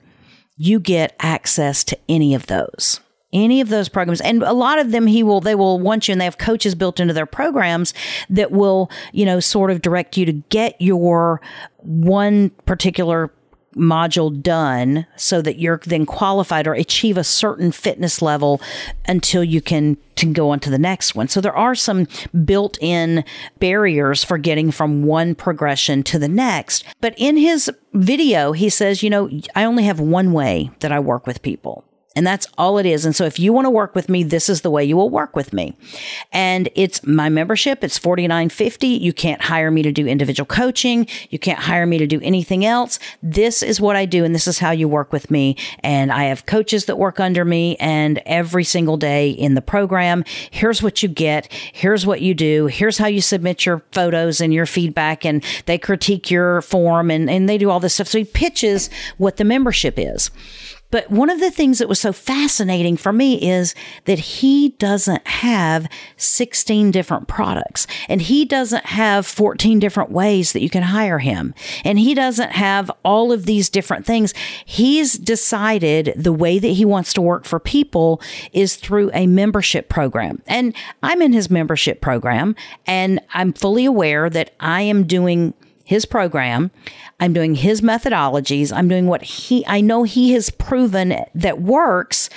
you 0.57 0.81
get 0.81 1.17
access 1.21 1.85
to 1.85 1.99
any 2.09 2.35
of 2.35 2.47
those 2.47 3.01
any 3.33 3.61
of 3.61 3.69
those 3.69 3.89
programs. 3.89 4.21
And 4.21 4.43
a 4.43 4.53
lot 4.53 4.79
of 4.79 4.91
them 4.91 5.07
he 5.07 5.23
will 5.23 5.41
they 5.41 5.55
will 5.55 5.81
want 5.81 6.07
you 6.07 6.13
and 6.13 6.21
they 6.21 6.27
have 6.27 6.39
coaches 6.39 6.75
built 6.75 7.01
into 7.01 7.15
their 7.15 7.27
programs 7.27 7.95
that 8.29 8.53
will 8.53 8.91
you 9.13 9.25
know 9.25 9.41
sort 9.41 9.71
of 9.71 9.81
direct 9.83 10.17
you 10.17 10.27
to 10.27 10.33
get 10.33 10.81
your 10.81 11.41
one 11.79 12.51
particular 12.67 13.33
module 13.75 14.43
done 14.43 15.07
so 15.17 15.43
that 15.43 15.59
you're 15.59 15.81
then 15.85 16.07
qualified 16.07 16.67
or 16.67 16.75
achieve 16.75 17.17
a 17.17 17.25
certain 17.25 17.73
fitness 17.73 18.23
level 18.23 18.61
until 19.07 19.43
you 19.43 19.61
can 19.61 19.97
to 20.17 20.27
go 20.33 20.51
on 20.51 20.61
to 20.61 20.71
the 20.71 20.79
next 20.79 21.15
one. 21.15 21.29
So 21.29 21.41
there 21.41 21.57
are 21.57 21.75
some 21.75 22.07
built-in 22.45 23.25
barriers 23.59 24.23
for 24.23 24.39
getting 24.39 24.71
from 24.71 25.05
one 25.05 25.35
progression 25.35 26.03
to 26.05 26.19
the 26.19 26.29
next. 26.29 26.85
But 27.01 27.15
in 27.17 27.37
his 27.37 27.71
video, 27.93 28.53
he 28.53 28.69
says, 28.69 29.03
you 29.03 29.11
know, 29.11 29.31
I 29.55 29.65
only 29.65 29.85
have 29.85 30.01
one 30.01 30.33
way 30.33 30.71
that 30.81 30.93
I 30.93 31.01
work 31.01 31.27
with 31.27 31.43
people. 31.43 31.85
And 32.15 32.27
that's 32.27 32.47
all 32.59 32.79
it 32.79 32.87
is. 32.87 33.05
And 33.05 33.17
so 33.17 33.25
if 33.25 33.39
you 33.39 33.53
want 33.53 33.67
to 33.67 33.71
work 33.71 33.95
with 33.95 34.09
me, 34.09 34.23
this 34.23 34.49
is 34.49 34.61
the 34.61 34.71
way 34.71 34.85
you 34.85 34.97
will 34.97 35.11
work 35.11 35.35
with 35.35 35.53
me. 35.53 35.77
And 36.33 36.69
it's 36.75 37.05
my 37.07 37.29
membership. 37.29 37.83
It's 37.83 37.99
forty 37.99 38.27
nine 38.27 38.49
fifty. 38.49 38.89
You 38.89 39.13
can't 39.13 39.41
hire 39.41 39.71
me 39.71 39.83
to 39.83 39.93
do 39.93 40.07
individual 40.07 40.47
coaching. 40.47 41.07
You 41.31 41.39
can't 41.39 41.59
hire 41.59 41.87
me 41.87 41.99
to 41.99 42.07
do 42.07 42.21
anything 42.23 42.65
else. 42.65 42.99
This 43.23 43.63
is 43.63 43.81
what 43.81 43.97
I 43.97 44.05
do. 44.05 44.25
And 44.25 44.35
this 44.35 44.47
is 44.47 44.59
how 44.59 44.71
you 44.71 44.89
work 44.89 45.13
with 45.13 45.31
me. 45.31 45.57
And 45.81 46.13
I 46.13 46.25
have 46.25 46.47
coaches 46.47 46.87
that 46.87 46.99
work 46.99 47.21
under 47.21 47.45
me 47.45 47.77
and 47.77 48.21
every 48.27 48.65
single 48.65 48.97
day 48.97 49.31
in 49.31 49.55
the 49.55 49.63
program, 49.63 50.25
here's 50.51 50.83
what 50.83 51.03
you 51.03 51.09
get. 51.09 51.51
Here's 51.53 52.07
what 52.07 52.21
you 52.21 52.35
do. 52.35 52.67
Here's 52.67 52.99
how 52.99 53.07
you 53.07 53.21
submit 53.21 53.65
your 53.65 53.83
photos 53.93 54.41
and 54.41 54.53
your 54.53 54.67
feedback 54.67 55.25
and 55.25 55.43
they 55.67 55.79
critique 55.79 56.31
your 56.31 56.63
form 56.63 57.11
and, 57.11 57.31
and 57.31 57.49
they 57.49 57.59
do 57.59 57.71
all 57.71 57.81
this 57.81 57.95
stuff. 57.95 58.09
So 58.09 58.19
he 58.19 58.25
pitches 58.25 58.91
what 59.19 59.37
the 59.37 59.45
membership 59.45 59.95
is. 59.99 60.31
But 60.93 61.11
one 61.11 61.31
of 61.31 61.41
the 61.41 61.51
things 61.51 61.79
that 61.79 61.89
was 61.89 61.99
so 61.99 62.13
fascinating 62.13 62.97
for 62.97 63.13
me 63.13 63.51
is 63.51 63.75
that 64.05 64.19
he 64.19 64.69
doesn't 64.79 65.27
have 65.27 65.89
16 66.19 66.93
different 66.93 67.27
products 67.27 67.87
and 68.09 68.21
he 68.21 68.45
doesn't 68.45 68.87
have 68.87 69.27
14 69.27 69.81
different 69.81 70.13
ways 70.13 70.53
that 70.53 70.63
you 70.63 70.71
can 70.71 70.83
hire 70.85 71.19
him. 71.19 71.55
And 71.83 71.99
he 71.99 72.15
doesn't 72.15 72.53
have 72.53 72.91
all 73.05 73.33
of 73.33 73.47
these 73.47 73.71
different 73.71 74.05
things. 74.05 74.35
He's 74.67 75.15
decided 75.15 76.13
the 76.15 76.33
way 76.33 76.59
that 76.59 76.69
he 76.69 76.85
wants 76.85 77.15
to 77.15 77.23
work 77.23 77.47
for 77.47 77.59
people 77.59 78.21
is 78.53 78.77
through 78.77 79.11
a 79.15 79.27
membership 79.27 79.89
program. 79.89 80.43
And 80.47 80.77
I'm 81.03 81.23
in 81.23 81.33
his 81.33 81.51
membership 81.51 82.03
program 82.03 82.55
and 82.87 83.19
I'm 83.33 83.55
fully 83.55 83.87
aware 83.87 84.29
that 84.29 84.55
I 84.61 84.83
am 84.83 85.07
doing 85.07 85.55
his 85.85 86.05
program. 86.05 86.71
I'm 87.21 87.33
doing 87.33 87.55
his 87.55 87.81
methodologies. 87.81 88.73
I'm 88.75 88.89
doing 88.89 89.07
what 89.07 89.23
he, 89.23 89.65
I 89.67 89.81
know 89.81 90.03
he 90.03 90.33
has 90.33 90.51
proven 90.51 91.15
that 91.35 91.61
works 91.61 92.29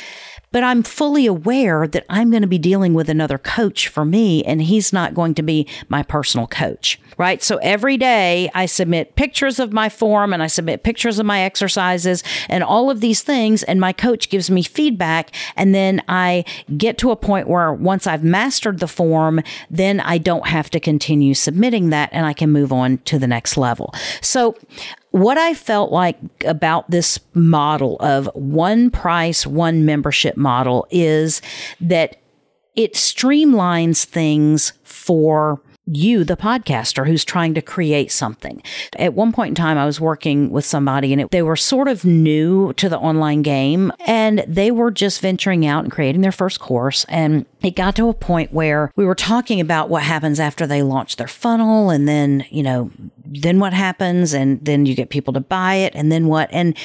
but 0.56 0.64
I'm 0.64 0.84
fully 0.84 1.26
aware 1.26 1.86
that 1.86 2.06
I'm 2.10 2.32
going 2.32 2.44
to 2.44 2.48
be 2.48 2.58
dealing 2.58 2.94
with 2.94 3.10
another 3.10 3.38
coach 3.38 3.90
for 3.90 4.06
me 4.06 4.42
and 4.46 4.62
he's 4.62 4.94
not 4.94 5.14
going 5.14 5.34
to 5.36 5.44
be 5.44 5.68
my 5.90 6.02
personal 6.02 6.48
coach, 6.48 6.98
right? 7.18 7.44
So 7.44 7.58
every 7.58 7.98
day 7.98 8.50
I 8.54 8.66
submit 8.66 9.18
pictures 9.18 9.60
of 9.60 9.74
my 9.74 9.90
form 9.90 10.32
and 10.32 10.42
I 10.42 10.48
submit 10.48 10.84
pictures 10.84 11.20
of 11.20 11.26
my 11.26 11.42
exercises 11.42 12.24
and 12.48 12.64
all 12.64 12.90
of 12.90 13.02
these 13.02 13.22
things. 13.22 13.64
And 13.64 13.82
my 13.82 13.92
coach 13.92 14.30
gives 14.30 14.50
me 14.50 14.64
feedback. 14.64 15.36
And 15.58 15.76
then 15.76 16.02
I 16.08 16.46
get 16.78 16.98
to 17.00 17.12
a 17.12 17.18
point 17.18 17.50
where 17.50 17.74
once 17.74 18.08
I've 18.08 18.24
mastered 18.24 18.80
the 18.80 18.88
form, 18.88 19.42
then 19.70 20.00
I 20.00 20.18
don't 20.18 20.48
have 20.48 20.70
to 20.70 20.80
continue 20.80 21.34
submitting 21.34 21.90
that 21.90 22.12
and 22.14 22.26
I 22.26 22.32
can 22.32 22.50
move 22.50 22.72
on 22.72 23.00
to 23.00 23.20
the 23.20 23.28
next 23.28 23.58
level. 23.58 23.94
So 24.22 24.56
what 25.16 25.38
I 25.38 25.54
felt 25.54 25.94
like 25.94 26.18
about 26.44 26.92
this 26.92 27.22
model 27.34 27.96
of 28.02 28.30
one 28.34 28.90
price, 28.90 29.48
one 29.48 29.86
membership 29.86 30.36
model 30.36 30.86
is 30.92 31.42
that 31.80 32.18
it 32.76 32.96
streamlines 32.96 34.04
things 34.04 34.74
for 34.84 35.62
you, 35.86 36.24
the 36.24 36.38
podcaster 36.38 37.06
who's 37.06 37.24
trying 37.24 37.54
to 37.54 37.62
create 37.62 38.12
something. 38.12 38.62
At 38.98 39.14
one 39.14 39.32
point 39.32 39.50
in 39.50 39.56
time, 39.56 39.78
I 39.78 39.86
was 39.86 40.02
working 40.02 40.50
with 40.50 40.66
somebody 40.66 41.12
and 41.12 41.22
it, 41.22 41.32
they 41.32 41.44
were 41.44 41.56
sort 41.56 41.88
of 41.88 42.04
new 42.04 42.74
to 42.74 42.90
the 42.90 42.98
online 42.98 43.44
game 43.44 43.92
and 44.06 44.44
they 44.48 44.72
were 44.72 44.92
just 44.92 45.22
venturing 45.22 45.66
out 45.66 45.84
and 45.84 45.92
creating 45.92 46.22
their 46.22 46.32
first 46.32 46.60
course. 46.60 47.06
And 47.08 47.46
it 47.62 47.76
got 47.76 47.96
to 47.98 48.10
a 48.10 48.14
point 48.14 48.52
where 48.52 48.92
we 48.96 49.06
were 49.06 49.16
talking 49.16 49.60
about 49.60 49.90
what 49.90 50.04
happens 50.04 50.40
after 50.40 50.66
they 50.66 50.82
launch 50.82 51.18
their 51.18 51.28
funnel 51.28 51.90
and 51.92 52.08
then, 52.08 52.46
you 52.50 52.64
know, 52.64 52.92
then 53.24 53.60
what 53.60 53.74
happens 53.74 54.34
and 54.34 54.64
then 54.66 54.86
you 54.86 54.96
get 54.96 55.10
people 55.10 55.34
to 55.34 55.40
buy 55.40 55.76
it 55.76 55.94
and 55.96 56.12
then 56.12 56.28
what? 56.28 56.50
And 56.52 56.76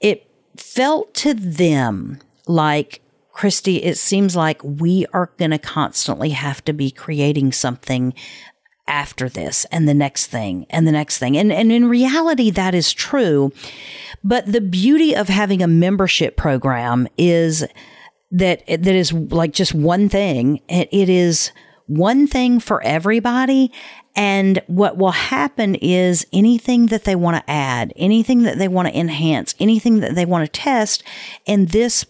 it 0.00 0.28
felt 0.56 1.14
to 1.14 1.34
them 1.34 2.18
like 2.46 3.02
Christy, 3.38 3.76
it 3.84 3.96
seems 3.96 4.34
like 4.34 4.60
we 4.64 5.06
are 5.12 5.30
going 5.38 5.52
to 5.52 5.60
constantly 5.60 6.30
have 6.30 6.64
to 6.64 6.72
be 6.72 6.90
creating 6.90 7.52
something 7.52 8.12
after 8.88 9.28
this 9.28 9.64
and 9.66 9.88
the 9.88 9.94
next 9.94 10.26
thing 10.26 10.66
and 10.70 10.88
the 10.88 10.92
next 10.92 11.18
thing. 11.18 11.36
And, 11.36 11.52
and 11.52 11.70
in 11.70 11.88
reality, 11.88 12.50
that 12.50 12.74
is 12.74 12.92
true. 12.92 13.52
But 14.24 14.50
the 14.50 14.60
beauty 14.60 15.14
of 15.14 15.28
having 15.28 15.62
a 15.62 15.68
membership 15.68 16.36
program 16.36 17.06
is 17.16 17.64
that, 18.32 18.66
that 18.66 18.88
is 18.88 19.12
like 19.12 19.52
just 19.52 19.72
one 19.72 20.08
thing. 20.08 20.60
It, 20.68 21.08
is 21.08 21.52
one 21.86 22.26
thing 22.26 22.58
for 22.58 22.82
everybody. 22.82 23.70
And 24.16 24.60
what 24.66 24.96
will 24.96 25.12
happen 25.12 25.76
is 25.76 26.26
anything 26.32 26.86
that 26.86 27.04
they 27.04 27.14
want 27.14 27.36
to 27.36 27.48
add, 27.48 27.92
anything 27.94 28.42
that 28.42 28.58
they 28.58 28.66
want 28.66 28.88
to 28.88 28.98
enhance, 28.98 29.54
anything 29.60 30.00
that 30.00 30.16
they 30.16 30.26
want 30.26 30.44
to 30.44 30.60
test 30.60 31.04
in 31.46 31.66
this 31.66 32.04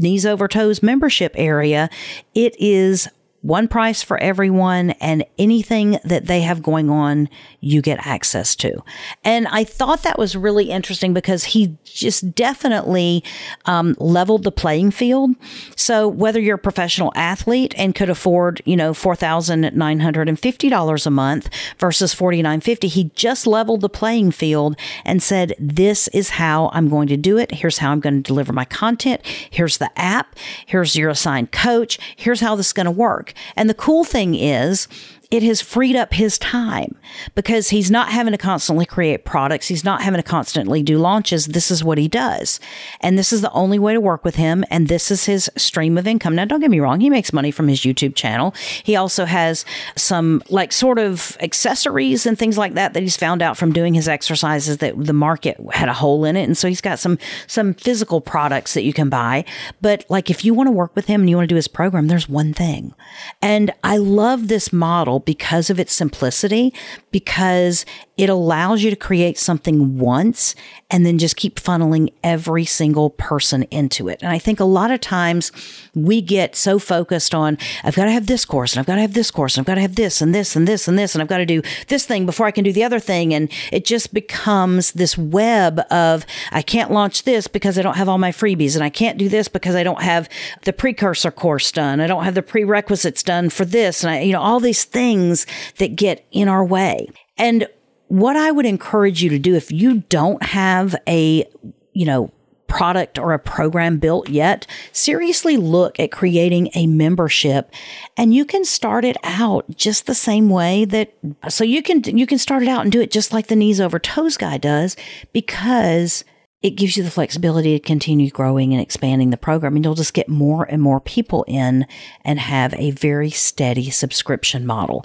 knees 0.00 0.26
over 0.26 0.48
toes 0.48 0.82
membership 0.82 1.32
area, 1.36 1.88
it 2.34 2.54
is 2.58 3.08
one 3.42 3.68
price 3.68 4.02
for 4.02 4.18
everyone 4.18 4.90
and 5.00 5.24
anything 5.38 5.98
that 6.04 6.26
they 6.26 6.42
have 6.42 6.62
going 6.62 6.90
on, 6.90 7.26
you 7.60 7.80
get 7.80 8.06
access 8.06 8.54
to. 8.56 8.84
And 9.24 9.48
I 9.48 9.64
thought 9.64 10.02
that 10.02 10.18
was 10.18 10.36
really 10.36 10.68
interesting 10.70 11.14
because 11.14 11.44
he 11.44 11.78
just 11.84 12.34
definitely 12.34 13.24
um, 13.64 13.96
leveled 13.98 14.44
the 14.44 14.52
playing 14.52 14.90
field. 14.90 15.30
So 15.74 16.06
whether 16.06 16.38
you're 16.38 16.56
a 16.56 16.58
professional 16.58 17.12
athlete 17.14 17.72
and 17.78 17.94
could 17.94 18.10
afford, 18.10 18.60
you 18.66 18.76
know, 18.76 18.92
$4,950 18.92 21.06
a 21.06 21.10
month 21.10 21.48
versus 21.78 22.12
4,950, 22.12 22.88
he 22.88 23.04
just 23.14 23.46
leveled 23.46 23.80
the 23.80 23.88
playing 23.88 24.32
field 24.32 24.76
and 25.04 25.22
said, 25.22 25.54
this 25.58 26.08
is 26.08 26.30
how 26.30 26.70
I'm 26.72 26.88
going 26.88 27.06
to 27.08 27.16
do 27.16 27.38
it. 27.38 27.52
Here's 27.52 27.78
how 27.78 27.92
I'm 27.92 28.00
going 28.00 28.22
to 28.22 28.26
deliver 28.26 28.52
my 28.52 28.66
content. 28.66 29.24
Here's 29.24 29.78
the 29.78 29.90
app. 29.98 30.36
Here's 30.66 30.96
your 30.96 31.08
assigned 31.10 31.52
coach. 31.52 31.98
Here's 32.16 32.40
how 32.40 32.54
this 32.54 32.68
is 32.68 32.72
going 32.72 32.84
to 32.84 32.90
work. 32.90 33.29
And 33.56 33.68
the 33.68 33.74
cool 33.74 34.04
thing 34.04 34.34
is, 34.34 34.88
it 35.30 35.44
has 35.44 35.60
freed 35.60 35.94
up 35.94 36.12
his 36.12 36.38
time 36.38 36.96
because 37.36 37.70
he's 37.70 37.88
not 37.88 38.10
having 38.10 38.32
to 38.32 38.38
constantly 38.38 38.84
create 38.84 39.24
products. 39.24 39.68
He's 39.68 39.84
not 39.84 40.02
having 40.02 40.18
to 40.18 40.24
constantly 40.24 40.82
do 40.82 40.98
launches. 40.98 41.46
This 41.46 41.70
is 41.70 41.84
what 41.84 41.98
he 41.98 42.08
does. 42.08 42.58
And 43.00 43.16
this 43.16 43.32
is 43.32 43.40
the 43.40 43.52
only 43.52 43.78
way 43.78 43.92
to 43.92 44.00
work 44.00 44.24
with 44.24 44.34
him. 44.34 44.64
And 44.70 44.88
this 44.88 45.08
is 45.10 45.26
his 45.26 45.48
stream 45.56 45.96
of 45.96 46.08
income. 46.08 46.34
Now, 46.34 46.46
don't 46.46 46.58
get 46.58 46.70
me 46.70 46.80
wrong. 46.80 46.98
He 46.98 47.10
makes 47.10 47.32
money 47.32 47.52
from 47.52 47.68
his 47.68 47.80
YouTube 47.80 48.16
channel. 48.16 48.54
He 48.82 48.96
also 48.96 49.24
has 49.24 49.64
some 49.94 50.42
like 50.48 50.72
sort 50.72 50.98
of 50.98 51.36
accessories 51.40 52.26
and 52.26 52.36
things 52.36 52.58
like 52.58 52.74
that 52.74 52.94
that 52.94 53.02
he's 53.02 53.16
found 53.16 53.40
out 53.40 53.56
from 53.56 53.72
doing 53.72 53.94
his 53.94 54.08
exercises 54.08 54.78
that 54.78 54.94
the 54.96 55.12
market 55.12 55.60
had 55.72 55.88
a 55.88 55.94
hole 55.94 56.24
in 56.24 56.34
it. 56.34 56.42
And 56.42 56.58
so 56.58 56.66
he's 56.66 56.80
got 56.80 56.98
some, 56.98 57.18
some 57.46 57.74
physical 57.74 58.20
products 58.20 58.74
that 58.74 58.82
you 58.82 58.92
can 58.92 59.08
buy. 59.08 59.44
But 59.80 60.04
like 60.08 60.28
if 60.28 60.44
you 60.44 60.54
want 60.54 60.66
to 60.66 60.72
work 60.72 60.96
with 60.96 61.06
him 61.06 61.20
and 61.20 61.30
you 61.30 61.36
want 61.36 61.48
to 61.48 61.52
do 61.52 61.56
his 61.56 61.68
program, 61.68 62.08
there's 62.08 62.28
one 62.28 62.52
thing. 62.52 62.94
And 63.40 63.70
I 63.84 63.96
love 63.96 64.48
this 64.48 64.72
model 64.72 65.19
because 65.24 65.70
of 65.70 65.78
its 65.78 65.92
simplicity, 65.92 66.72
because 67.10 67.84
it 68.20 68.28
allows 68.28 68.82
you 68.82 68.90
to 68.90 68.96
create 68.96 69.38
something 69.38 69.96
once 69.96 70.54
and 70.90 71.06
then 71.06 71.16
just 71.16 71.36
keep 71.36 71.58
funneling 71.58 72.12
every 72.22 72.66
single 72.66 73.08
person 73.08 73.62
into 73.70 74.10
it. 74.10 74.20
And 74.20 74.30
I 74.30 74.38
think 74.38 74.60
a 74.60 74.64
lot 74.64 74.90
of 74.90 75.00
times 75.00 75.50
we 75.94 76.20
get 76.20 76.54
so 76.54 76.78
focused 76.78 77.34
on, 77.34 77.56
I've 77.82 77.96
got 77.96 78.04
to 78.04 78.10
have 78.10 78.26
this 78.26 78.44
course 78.44 78.74
and 78.74 78.80
I've 78.80 78.86
got 78.86 78.96
to 78.96 79.00
have 79.00 79.14
this 79.14 79.30
course 79.30 79.56
and 79.56 79.62
I've 79.62 79.66
got 79.66 79.76
to 79.76 79.80
have 79.80 79.94
this 79.94 80.20
and 80.20 80.34
this 80.34 80.54
and 80.54 80.68
this 80.68 80.86
and 80.86 80.98
this 80.98 81.14
and 81.14 81.22
I've 81.22 81.28
got 81.28 81.38
to 81.38 81.46
do 81.46 81.62
this 81.88 82.04
thing 82.04 82.26
before 82.26 82.44
I 82.44 82.50
can 82.50 82.62
do 82.62 82.74
the 82.74 82.84
other 82.84 83.00
thing. 83.00 83.32
And 83.32 83.50
it 83.72 83.86
just 83.86 84.12
becomes 84.12 84.92
this 84.92 85.16
web 85.16 85.80
of, 85.90 86.26
I 86.52 86.60
can't 86.60 86.90
launch 86.90 87.22
this 87.22 87.46
because 87.46 87.78
I 87.78 87.82
don't 87.82 87.96
have 87.96 88.10
all 88.10 88.18
my 88.18 88.32
freebies 88.32 88.74
and 88.74 88.84
I 88.84 88.90
can't 88.90 89.16
do 89.16 89.30
this 89.30 89.48
because 89.48 89.74
I 89.74 89.82
don't 89.82 90.02
have 90.02 90.28
the 90.64 90.74
precursor 90.74 91.30
course 91.30 91.72
done. 91.72 92.00
I 92.00 92.06
don't 92.06 92.24
have 92.24 92.34
the 92.34 92.42
prerequisites 92.42 93.22
done 93.22 93.48
for 93.48 93.64
this. 93.64 94.04
And 94.04 94.12
I, 94.12 94.20
you 94.20 94.34
know, 94.34 94.42
all 94.42 94.60
these 94.60 94.84
things 94.84 95.46
that 95.78 95.96
get 95.96 96.26
in 96.30 96.48
our 96.48 96.62
way. 96.62 97.08
And 97.38 97.66
what 98.10 98.36
I 98.36 98.50
would 98.50 98.66
encourage 98.66 99.22
you 99.22 99.30
to 99.30 99.38
do 99.38 99.54
if 99.54 99.70
you 99.70 100.00
don't 100.08 100.42
have 100.42 100.96
a, 101.06 101.48
you 101.92 102.04
know, 102.04 102.32
product 102.66 103.18
or 103.18 103.32
a 103.32 103.38
program 103.38 103.98
built 103.98 104.28
yet, 104.28 104.66
seriously 104.90 105.56
look 105.56 105.98
at 106.00 106.10
creating 106.10 106.70
a 106.74 106.88
membership 106.88 107.72
and 108.16 108.34
you 108.34 108.44
can 108.44 108.64
start 108.64 109.04
it 109.04 109.16
out 109.22 109.64
just 109.76 110.06
the 110.06 110.14
same 110.14 110.50
way 110.50 110.84
that 110.84 111.12
so 111.48 111.62
you 111.62 111.82
can 111.82 112.02
you 112.16 112.26
can 112.26 112.38
start 112.38 112.62
it 112.62 112.68
out 112.68 112.82
and 112.82 112.92
do 112.92 113.00
it 113.00 113.10
just 113.10 113.32
like 113.32 113.48
the 113.48 113.56
knees 113.56 113.80
over 113.80 113.98
toes 113.98 114.36
guy 114.36 114.56
does 114.56 114.96
because 115.32 116.24
it 116.62 116.76
gives 116.76 116.94
you 116.96 117.02
the 117.02 117.10
flexibility 117.10 117.78
to 117.78 117.86
continue 117.86 118.28
growing 118.28 118.74
and 118.74 118.82
expanding 118.82 119.30
the 119.30 119.36
program 119.38 119.76
and 119.76 119.84
you'll 119.84 119.94
just 119.94 120.12
get 120.12 120.28
more 120.28 120.64
and 120.64 120.82
more 120.82 121.00
people 121.00 121.42
in 121.48 121.86
and 122.22 122.38
have 122.38 122.74
a 122.74 122.90
very 122.90 123.30
steady 123.30 123.88
subscription 123.88 124.66
model. 124.66 125.04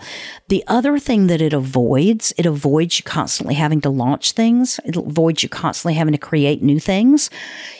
The 0.49 0.65
other 0.67 0.99
thing 0.99 1.27
that 1.27 1.41
it 1.41 1.53
avoids, 1.53 2.33
it 2.37 2.45
avoids 2.45 2.99
you 2.99 3.03
constantly 3.03 3.55
having 3.55 3.79
to 3.81 3.89
launch 3.89 4.33
things. 4.33 4.81
It 4.83 4.97
avoids 4.97 5.43
you 5.43 5.49
constantly 5.49 5.93
having 5.93 6.11
to 6.11 6.17
create 6.17 6.61
new 6.61 6.79
things. 6.79 7.29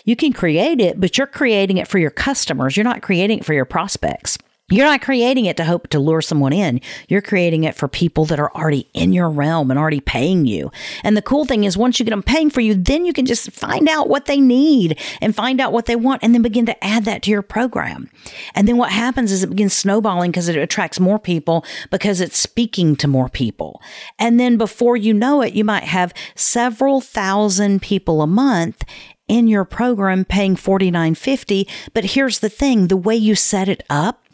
You 0.06 0.16
can 0.16 0.32
create 0.32 0.80
it, 0.80 1.02
but 1.02 1.18
you're 1.18 1.28
creating 1.28 1.78
it 1.78 1.88
for 1.88 2.00
your 2.00 2.12
customers. 2.12 2.78
You're 2.78 2.86
not 2.86 3.02
creating 3.02 3.40
it 3.40 3.46
for 3.46 3.54
your 3.54 3.66
prospects. 3.66 4.38
You're 4.72 4.88
not 4.88 5.04
creating 5.04 5.46
it 5.46 5.58
to 5.58 5.64
hope 5.64 5.90
to 5.90 6.00
lure 6.00 6.24
someone 6.24 6.52
in. 6.52 6.82
You're 7.08 7.22
creating 7.22 7.66
it 7.66 7.76
for 7.76 7.88
people 7.88 8.26
that 8.26 8.40
are 8.40 8.52
already 8.56 8.90
in 8.96 9.14
your 9.14 9.30
realm 9.30 9.70
and 9.70 9.80
already 9.80 10.00
paying 10.00 10.48
you. 10.48 10.72
And 11.04 11.16
the 11.16 11.22
cool 11.22 11.46
thing 11.46 11.66
is, 11.66 11.78
once 11.78 12.00
you 12.00 12.06
get 12.06 12.10
them 12.10 12.24
paying 12.24 12.50
for 12.50 12.62
you, 12.62 12.74
then 12.74 13.06
you 13.06 13.14
can 13.14 13.28
just 13.28 13.52
find 13.52 13.88
out 13.88 14.10
what 14.10 14.26
they 14.26 14.40
need 14.40 15.00
and 15.22 15.36
find 15.36 15.62
out 15.62 15.72
what 15.72 15.86
they 15.86 15.96
want 15.96 16.24
and 16.24 16.34
then 16.34 16.42
begin 16.42 16.66
to 16.66 16.84
add 16.84 17.06
that 17.06 17.22
to 17.24 17.32
your 17.32 17.44
program. 17.44 18.10
And 18.56 18.68
then 18.68 18.78
what 18.78 18.92
happens 18.92 19.32
is 19.32 19.44
it 19.44 19.52
begins 19.52 19.74
snowballing 19.74 20.32
because 20.32 20.50
it 20.50 20.58
attracts 20.58 21.00
more 21.00 21.20
people 21.20 21.64
because 21.92 22.20
it's 22.20 22.38
speaking 22.38 22.96
to 22.96 23.08
more 23.08 23.30
people. 23.30 23.80
And 24.18 24.40
then 24.40 24.58
before 24.58 24.98
you 24.98 25.14
know 25.14 25.44
it, 25.44 25.54
you 25.54 25.64
might 25.64 25.84
have 25.84 26.12
several 26.34 27.02
thousand 27.02 27.84
people 27.84 28.24
a 28.24 28.28
month 28.28 28.84
in 29.28 29.48
your 29.48 29.66
program 29.66 30.26
paying 30.26 30.56
$49.50. 30.56 31.70
But 31.94 32.06
here's 32.06 32.40
the 32.40 32.50
thing 32.50 32.88
the 32.88 32.98
way 32.98 33.16
you 33.16 33.36
set 33.36 33.70
it 33.70 33.84
up, 33.90 34.25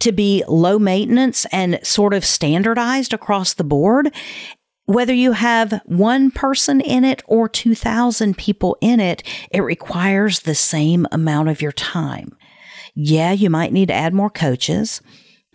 to 0.00 0.12
be 0.12 0.44
low 0.48 0.78
maintenance 0.78 1.46
and 1.52 1.78
sort 1.82 2.14
of 2.14 2.24
standardized 2.24 3.12
across 3.12 3.54
the 3.54 3.64
board. 3.64 4.14
Whether 4.86 5.14
you 5.14 5.32
have 5.32 5.80
one 5.84 6.30
person 6.30 6.80
in 6.80 7.04
it 7.04 7.22
or 7.26 7.48
2,000 7.48 8.36
people 8.38 8.76
in 8.80 9.00
it, 9.00 9.22
it 9.50 9.60
requires 9.60 10.40
the 10.40 10.54
same 10.54 11.06
amount 11.10 11.48
of 11.48 11.60
your 11.60 11.72
time. 11.72 12.36
Yeah, 12.94 13.32
you 13.32 13.50
might 13.50 13.72
need 13.72 13.88
to 13.88 13.94
add 13.94 14.14
more 14.14 14.30
coaches 14.30 15.02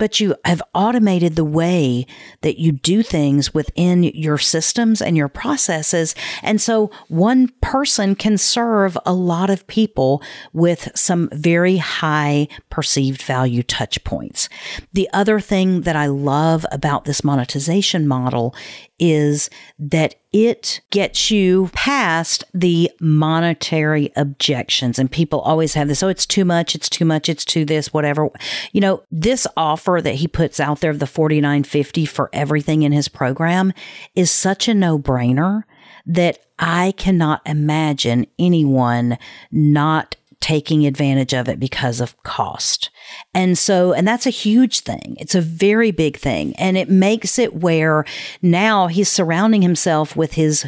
but 0.01 0.19
you 0.19 0.35
have 0.45 0.63
automated 0.73 1.35
the 1.35 1.45
way 1.45 2.07
that 2.41 2.57
you 2.57 2.71
do 2.71 3.03
things 3.03 3.53
within 3.53 4.01
your 4.01 4.39
systems 4.39 4.99
and 4.99 5.15
your 5.15 5.27
processes. 5.27 6.15
And 6.41 6.59
so 6.59 6.89
one 7.07 7.49
person 7.61 8.15
can 8.15 8.39
serve 8.39 8.97
a 9.05 9.13
lot 9.13 9.51
of 9.51 9.67
people 9.67 10.23
with 10.53 10.89
some 10.95 11.29
very 11.31 11.77
high 11.77 12.47
perceived 12.71 13.21
value 13.21 13.61
touch 13.61 14.03
points. 14.03 14.49
The 14.91 15.07
other 15.13 15.39
thing 15.39 15.81
that 15.81 15.95
I 15.95 16.07
love 16.07 16.65
about 16.71 17.05
this 17.05 17.23
monetization 17.23 18.07
model 18.07 18.55
is 18.97 19.51
that 19.77 20.15
it 20.33 20.79
gets 20.91 21.29
you 21.29 21.69
past 21.73 22.45
the 22.53 22.89
monetary 23.01 24.11
objections. 24.15 24.97
And 24.97 25.11
people 25.11 25.41
always 25.41 25.73
have 25.73 25.87
this, 25.87 26.01
oh, 26.01 26.07
it's 26.07 26.25
too 26.25 26.45
much, 26.45 26.73
it's 26.73 26.89
too 26.89 27.03
much, 27.03 27.27
it's 27.27 27.43
too 27.43 27.65
this, 27.65 27.93
whatever. 27.93 28.29
You 28.71 28.81
know, 28.81 29.03
this 29.11 29.45
offer 29.57 29.99
that 30.01 30.15
he 30.15 30.27
puts 30.27 30.59
out 30.59 30.79
there 30.79 30.91
of 30.91 30.99
the 30.99 31.07
4950 31.07 32.05
for 32.05 32.29
everything 32.31 32.83
in 32.83 32.93
his 32.93 33.09
program 33.09 33.73
is 34.15 34.31
such 34.31 34.67
a 34.67 34.73
no-brainer 34.73 35.63
that 36.05 36.39
I 36.57 36.93
cannot 36.93 37.41
imagine 37.45 38.25
anyone 38.39 39.17
not 39.51 40.15
taking 40.41 40.85
advantage 40.85 41.33
of 41.33 41.47
it 41.47 41.59
because 41.59 42.01
of 42.01 42.21
cost. 42.23 42.89
And 43.33 43.57
so, 43.57 43.93
and 43.93 44.07
that's 44.07 44.25
a 44.25 44.31
huge 44.31 44.81
thing. 44.81 45.15
It's 45.19 45.35
a 45.35 45.41
very 45.41 45.91
big 45.91 46.17
thing. 46.17 46.55
And 46.57 46.77
it 46.77 46.89
makes 46.89 47.39
it 47.39 47.55
where 47.55 48.03
now 48.41 48.87
he's 48.87 49.09
surrounding 49.09 49.61
himself 49.61 50.15
with 50.15 50.33
his 50.33 50.65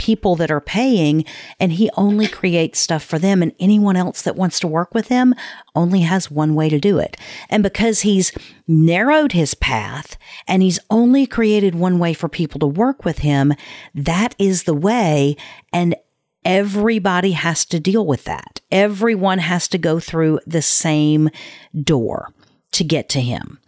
people 0.00 0.34
that 0.34 0.50
are 0.50 0.62
paying 0.62 1.26
and 1.60 1.72
he 1.72 1.90
only 1.94 2.26
creates 2.26 2.80
stuff 2.80 3.04
for 3.04 3.18
them 3.18 3.42
and 3.42 3.52
anyone 3.60 3.96
else 3.96 4.22
that 4.22 4.34
wants 4.34 4.58
to 4.58 4.66
work 4.66 4.94
with 4.94 5.08
him 5.08 5.34
only 5.74 6.00
has 6.00 6.30
one 6.30 6.54
way 6.54 6.70
to 6.70 6.80
do 6.80 6.98
it. 6.98 7.18
And 7.50 7.62
because 7.62 8.00
he's 8.00 8.32
narrowed 8.66 9.32
his 9.32 9.52
path 9.52 10.16
and 10.48 10.62
he's 10.62 10.80
only 10.88 11.26
created 11.26 11.74
one 11.74 11.98
way 11.98 12.14
for 12.14 12.30
people 12.30 12.58
to 12.60 12.66
work 12.66 13.04
with 13.04 13.18
him, 13.18 13.52
that 13.94 14.34
is 14.38 14.62
the 14.62 14.72
way 14.72 15.36
and 15.70 15.94
Everybody 16.44 17.32
has 17.32 17.64
to 17.66 17.80
deal 17.80 18.06
with 18.06 18.24
that. 18.24 18.60
Everyone 18.70 19.38
has 19.38 19.68
to 19.68 19.78
go 19.78 20.00
through 20.00 20.40
the 20.46 20.62
same 20.62 21.28
door 21.82 22.32
to 22.72 22.84
get 22.84 23.08
to 23.10 23.20
him. 23.20 23.58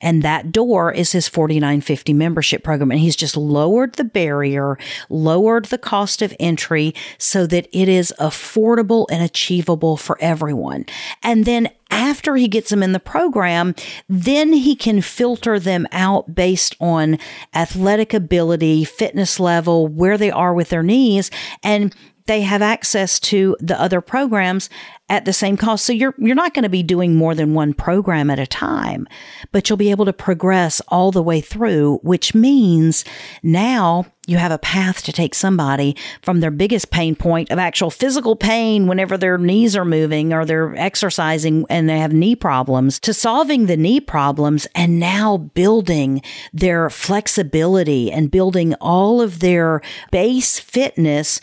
And 0.00 0.22
that 0.22 0.50
door 0.50 0.90
is 0.92 1.12
his 1.12 1.28
4950 1.28 2.12
membership 2.14 2.64
program. 2.64 2.90
And 2.90 3.00
he's 3.00 3.16
just 3.16 3.36
lowered 3.36 3.94
the 3.94 4.04
barrier, 4.04 4.78
lowered 5.10 5.66
the 5.66 5.78
cost 5.78 6.22
of 6.22 6.34
entry 6.40 6.94
so 7.18 7.46
that 7.46 7.68
it 7.72 7.88
is 7.88 8.14
affordable 8.18 9.06
and 9.10 9.22
achievable 9.22 9.96
for 9.96 10.16
everyone. 10.20 10.86
And 11.22 11.44
then 11.44 11.68
after 11.90 12.36
he 12.36 12.48
gets 12.48 12.70
them 12.70 12.82
in 12.82 12.92
the 12.92 13.00
program, 13.00 13.74
then 14.08 14.52
he 14.52 14.74
can 14.74 15.02
filter 15.02 15.58
them 15.58 15.86
out 15.92 16.34
based 16.34 16.76
on 16.80 17.18
athletic 17.54 18.14
ability, 18.14 18.84
fitness 18.84 19.38
level, 19.38 19.86
where 19.86 20.16
they 20.16 20.30
are 20.30 20.54
with 20.54 20.70
their 20.70 20.82
knees. 20.82 21.30
And 21.62 21.94
they 22.30 22.42
have 22.42 22.62
access 22.62 23.18
to 23.18 23.56
the 23.58 23.78
other 23.80 24.00
programs 24.00 24.70
at 25.08 25.24
the 25.24 25.32
same 25.32 25.56
cost. 25.56 25.84
So 25.84 25.92
you're 25.92 26.14
you're 26.16 26.36
not 26.36 26.54
going 26.54 26.62
to 26.62 26.68
be 26.68 26.84
doing 26.84 27.16
more 27.16 27.34
than 27.34 27.54
one 27.54 27.74
program 27.74 28.30
at 28.30 28.38
a 28.38 28.46
time, 28.46 29.08
but 29.50 29.68
you'll 29.68 29.76
be 29.76 29.90
able 29.90 30.04
to 30.04 30.12
progress 30.12 30.80
all 30.86 31.10
the 31.10 31.24
way 31.24 31.40
through, 31.40 31.98
which 32.04 32.32
means 32.32 33.04
now 33.42 34.06
you 34.28 34.36
have 34.36 34.52
a 34.52 34.58
path 34.58 35.02
to 35.02 35.12
take 35.12 35.34
somebody 35.34 35.96
from 36.22 36.38
their 36.38 36.52
biggest 36.52 36.92
pain 36.92 37.16
point 37.16 37.50
of 37.50 37.58
actual 37.58 37.90
physical 37.90 38.36
pain 38.36 38.86
whenever 38.86 39.18
their 39.18 39.36
knees 39.36 39.74
are 39.74 39.84
moving 39.84 40.32
or 40.32 40.44
they're 40.44 40.76
exercising 40.76 41.66
and 41.68 41.88
they 41.88 41.98
have 41.98 42.12
knee 42.12 42.36
problems 42.36 43.00
to 43.00 43.12
solving 43.12 43.66
the 43.66 43.76
knee 43.76 43.98
problems 43.98 44.68
and 44.76 45.00
now 45.00 45.36
building 45.36 46.22
their 46.52 46.88
flexibility 46.88 48.12
and 48.12 48.30
building 48.30 48.74
all 48.74 49.20
of 49.20 49.40
their 49.40 49.82
base 50.12 50.60
fitness 50.60 51.40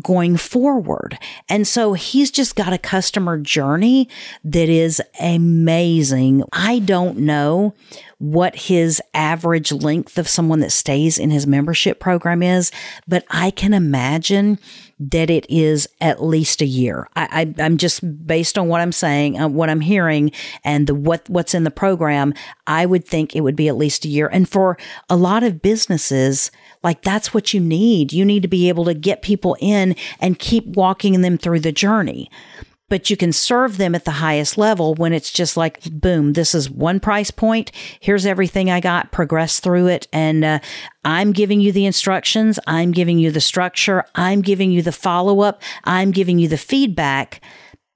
going 0.00 0.36
forward. 0.36 1.18
And 1.48 1.66
so 1.66 1.92
he's 1.92 2.30
just 2.30 2.56
got 2.56 2.72
a 2.72 2.78
customer 2.78 3.38
journey 3.38 4.08
that 4.44 4.68
is 4.68 5.02
amazing. 5.20 6.44
I 6.52 6.78
don't 6.78 7.18
know 7.18 7.74
what 8.18 8.54
his 8.54 9.02
average 9.14 9.72
length 9.72 10.16
of 10.16 10.28
someone 10.28 10.60
that 10.60 10.70
stays 10.70 11.18
in 11.18 11.30
his 11.30 11.44
membership 11.44 11.98
program 11.98 12.40
is, 12.40 12.70
but 13.08 13.24
I 13.30 13.50
can 13.50 13.74
imagine 13.74 14.60
that 15.00 15.28
it 15.28 15.44
is 15.48 15.88
at 16.00 16.22
least 16.22 16.62
a 16.62 16.66
year. 16.66 17.08
I, 17.16 17.52
am 17.58 17.76
just 17.76 18.24
based 18.24 18.56
on 18.56 18.68
what 18.68 18.80
I'm 18.80 18.92
saying, 18.92 19.40
uh, 19.40 19.48
what 19.48 19.68
I'm 19.68 19.80
hearing, 19.80 20.30
and 20.62 20.86
the 20.86 20.94
what 20.94 21.28
what's 21.28 21.54
in 21.54 21.64
the 21.64 21.72
program. 21.72 22.32
I 22.68 22.86
would 22.86 23.04
think 23.04 23.34
it 23.34 23.40
would 23.40 23.56
be 23.56 23.66
at 23.66 23.76
least 23.76 24.04
a 24.04 24.08
year. 24.08 24.28
And 24.32 24.48
for 24.48 24.78
a 25.10 25.16
lot 25.16 25.42
of 25.42 25.60
businesses, 25.60 26.52
like 26.82 27.02
that's 27.02 27.32
what 27.32 27.54
you 27.54 27.60
need. 27.60 28.12
You 28.12 28.24
need 28.24 28.42
to 28.42 28.48
be 28.48 28.68
able 28.68 28.84
to 28.86 28.94
get 28.94 29.22
people 29.22 29.56
in 29.60 29.96
and 30.20 30.38
keep 30.38 30.66
walking 30.66 31.20
them 31.20 31.38
through 31.38 31.60
the 31.60 31.72
journey 31.72 32.30
but 32.92 33.08
you 33.08 33.16
can 33.16 33.32
serve 33.32 33.78
them 33.78 33.94
at 33.94 34.04
the 34.04 34.10
highest 34.10 34.58
level 34.58 34.94
when 34.96 35.14
it's 35.14 35.32
just 35.32 35.56
like, 35.56 35.82
boom, 35.90 36.34
this 36.34 36.54
is 36.54 36.68
one 36.68 37.00
price 37.00 37.30
point. 37.30 37.72
Here's 38.00 38.26
everything 38.26 38.70
I 38.70 38.80
got, 38.80 39.10
progress 39.10 39.60
through 39.60 39.86
it. 39.86 40.06
And 40.12 40.44
uh, 40.44 40.58
I'm 41.02 41.32
giving 41.32 41.62
you 41.62 41.72
the 41.72 41.86
instructions. 41.86 42.58
I'm 42.66 42.92
giving 42.92 43.18
you 43.18 43.30
the 43.30 43.40
structure. 43.40 44.04
I'm 44.14 44.42
giving 44.42 44.70
you 44.70 44.82
the 44.82 44.92
follow 44.92 45.40
up. 45.40 45.62
I'm 45.84 46.10
giving 46.10 46.38
you 46.38 46.48
the 46.48 46.58
feedback 46.58 47.40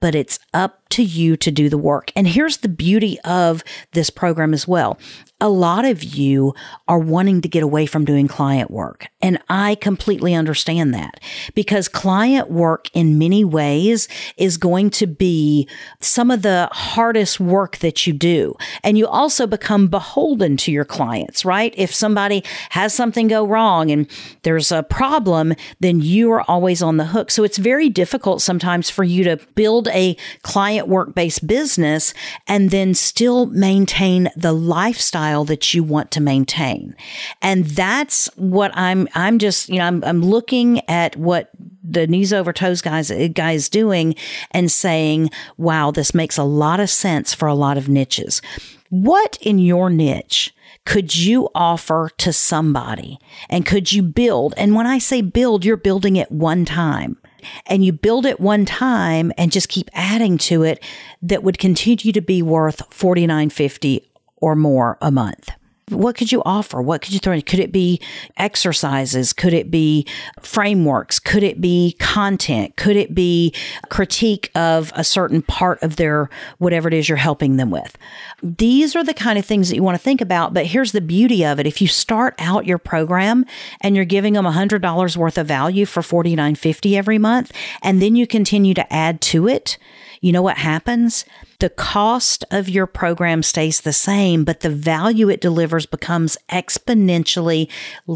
but 0.01 0.15
it's 0.15 0.39
up 0.53 0.89
to 0.91 1.03
you 1.03 1.37
to 1.39 1.51
do 1.51 1.69
the 1.69 1.79
work. 1.79 2.13
And 2.15 2.29
here's 2.29 2.59
the 2.59 2.69
beauty 2.69 3.19
of 3.25 3.65
this 3.93 4.11
program 4.11 4.53
as 4.53 4.69
well 4.69 4.99
a 5.39 5.49
lot 5.51 5.85
of 5.85 6.03
you 6.03 6.55
are 6.89 6.99
wanting 6.99 7.43
to 7.43 7.49
get 7.49 7.63
away 7.63 7.85
from 7.85 8.07
doing 8.07 8.27
client 8.27 8.71
work. 8.71 9.09
And 9.21 9.39
I 9.51 9.75
completely 9.75 10.35
understand 10.35 10.95
that 10.95 11.21
because 11.55 11.89
client 11.89 12.51
work 12.51 12.89
in 12.95 13.19
many 13.19 13.45
ways 13.45 14.09
is 14.39 14.57
going 14.57 14.89
to 14.91 15.07
be 15.07 15.69
some 16.01 16.31
of 16.31 16.41
the 16.41 16.71
hardest 16.73 17.39
work 17.39 17.77
that 17.79 18.07
you 18.07 18.15
do. 18.15 18.55
And 18.83 18.97
you 18.97 19.07
also 19.07 19.47
become 19.47 19.89
beholden 19.89 20.57
to 20.59 20.73
your 20.73 20.87
clients, 20.87 21.45
right? 21.45 21.75
If 21.77 21.95
somebody 21.95 22.43
has 22.71 22.95
something 22.95 23.29
go 23.29 23.47
wrong 23.47 23.91
and 23.91 24.09
there's 24.43 24.73
a 24.73 24.85
problem, 24.85 25.53
then 25.81 26.01
you 26.01 26.33
are 26.33 26.49
always 26.49 26.81
on 26.81 26.97
the 26.97 27.07
hook. 27.07 27.31
So 27.31 27.45
it's 27.45 27.59
very 27.59 27.91
difficult 27.91 28.41
sometimes 28.41 28.89
for 28.89 29.05
you 29.05 29.23
to 29.25 29.37
build 29.55 29.89
a 29.89 30.17
client 30.41 30.89
work 30.89 31.15
based 31.15 31.47
business 31.47 32.15
and 32.47 32.71
then 32.71 32.95
still 32.95 33.47
maintain 33.47 34.31
the 34.35 34.53
lifestyle 34.53 35.26
that 35.45 35.75
you 35.75 35.83
want 35.83 36.11
to 36.13 36.21
maintain. 36.21 36.95
And 37.43 37.65
that's 37.65 38.29
what 38.37 38.77
I'm, 38.77 39.09
I'm 39.15 39.39
just, 39.39 39.69
you 39.69 39.79
know, 39.79 39.85
I'm, 39.85 40.05
I'm 40.05 40.23
looking 40.23 40.81
at 40.89 41.17
what 41.17 41.51
the 41.83 42.07
knees 42.07 42.33
over 42.33 42.53
toes 42.53 42.83
guys, 42.83 43.11
eh, 43.11 43.29
guys 43.29 43.69
doing 43.69 44.15
and 44.51 44.71
saying, 44.71 45.31
wow, 45.57 45.91
this 45.91 46.15
makes 46.15 46.37
a 46.37 46.45
lot 46.45 46.81
of 46.81 46.91
sense 46.91 47.33
for 47.35 47.47
a 47.47 47.55
lot 47.55 47.79
of 47.79 47.89
niches. 47.89 48.43
What 48.91 49.39
in 49.41 49.59
your 49.59 49.91
niche 49.91 50.55
could 50.85 51.17
you 51.17 51.49
offer 51.55 52.11
to 52.19 52.33
somebody 52.33 53.19
and 53.49 53.67
could 53.67 53.93
you 53.93 54.03
build? 54.03 54.55
And 54.57 54.75
when 54.75 54.87
I 54.87 54.99
say 54.99 55.21
build, 55.21 55.65
you're 55.65 55.77
building 55.77 56.17
it 56.17 56.31
one 56.31 56.65
time 56.65 57.19
and 57.67 57.85
you 57.85 57.93
build 57.93 58.27
it 58.27 58.41
one 58.41 58.65
time 58.65 59.33
and 59.37 59.53
just 59.53 59.69
keep 59.69 59.91
adding 59.93 60.39
to 60.39 60.63
it 60.63 60.83
that 61.23 61.43
would 61.43 61.59
continue 61.59 62.13
to 62.13 62.21
be 62.21 62.43
worth 62.43 62.89
49.50 62.91 64.06
or 64.37 64.55
more 64.55 64.99
a 65.01 65.11
month. 65.11 65.51
What 65.91 66.17
could 66.17 66.33
you 66.33 66.43
offer? 66.45 66.83
What 66.83 67.01
could 67.01 67.13
you 67.13 67.21
throw 67.21 67.33
in? 67.33 67.43
Could 67.43 67.61
it 67.61 67.71
be 67.71 68.01
exercises? 68.37 69.33
Could 69.33 69.53
it 69.53 69.71
be 69.71 70.05
frameworks? 70.41 71.21
Could 71.21 71.45
it 71.45 71.61
be 71.61 71.95
content? 72.01 72.75
Could 72.75 72.97
it 72.97 73.15
be 73.15 73.55
critique 73.89 74.51
of 74.57 74.93
a 74.97 75.05
certain 75.05 75.43
part 75.43 75.81
of 75.85 75.95
their 75.95 76.29
whatever 76.59 76.89
it 76.89 76.95
is 76.95 77.09
you're 77.09 77.17
helping 77.17 77.57
them 77.57 77.71
with? 77.71 77.97
These 78.43 78.97
are 78.97 79.05
the 79.05 79.15
kind 79.15 79.39
of 79.39 79.45
things 79.45 79.69
that 79.69 79.77
you 79.77 79.83
want 79.85 79.97
to 79.97 80.03
think 80.03 80.21
about. 80.21 80.53
But 80.53 80.67
here's 80.67 80.91
the 80.91 81.01
beauty 81.01 81.45
of 81.45 81.61
it. 81.61 81.69
If 81.69 81.81
you 81.81 81.87
start 81.87 82.35
out 82.41 82.67
your 82.67 82.79
program 82.79 83.47
and 83.81 83.95
you're 83.95 84.05
giving 84.05 84.33
them 84.33 84.45
$100 84.45 85.17
worth 85.17 85.39
of 85.39 85.47
value 85.47 85.87
for 85.87 86.01
$49.50 86.01 86.97
every 86.97 87.19
month, 87.19 87.53
and 87.81 88.03
then 88.03 88.17
you 88.17 88.27
continue 88.27 88.75
to 88.75 88.93
add 88.93 89.21
to 89.21 89.47
it, 89.47 89.79
you 90.21 90.33
know 90.33 90.43
what 90.43 90.59
happens? 90.59 91.25
The 91.59 91.71
cost 91.71 92.45
of 92.51 92.69
your 92.69 92.87
program 92.87 93.43
stays 93.43 93.81
the 93.81 93.93
same, 93.93 94.45
but 94.45 94.61
the 94.61 94.71
value 94.71 95.29
it 95.29 95.41
delivers 95.41 95.87
becomes 95.87 96.37
exponentially 96.51 97.71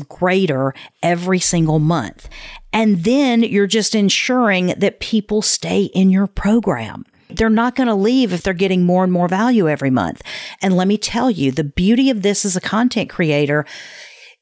greater 0.09 0.75
every 1.03 1.39
single 1.39 1.79
month. 1.79 2.29
And 2.73 3.05
then 3.05 3.43
you're 3.43 3.67
just 3.67 3.95
ensuring 3.95 4.69
that 4.79 5.01
people 5.01 5.43
stay 5.43 5.85
in 5.85 6.11
your 6.11 6.27
program. 6.27 7.05
They're 7.29 7.49
not 7.49 7.77
going 7.77 7.87
to 7.87 7.95
leave 7.95 8.33
if 8.33 8.43
they're 8.43 8.55
getting 8.55 8.85
more 8.85 9.05
and 9.05 9.13
more 9.13 9.29
value 9.29 9.69
every 9.69 9.91
month. 9.91 10.23
And 10.61 10.77
let 10.77 10.89
me 10.89 10.99
tell 10.99 11.31
you, 11.31 11.53
the 11.53 11.65
beauty 11.65 12.11
of 12.11 12.23
this 12.23 12.45
as 12.45 12.57
a 12.57 12.61
content 12.61 13.09
creator 13.09 13.65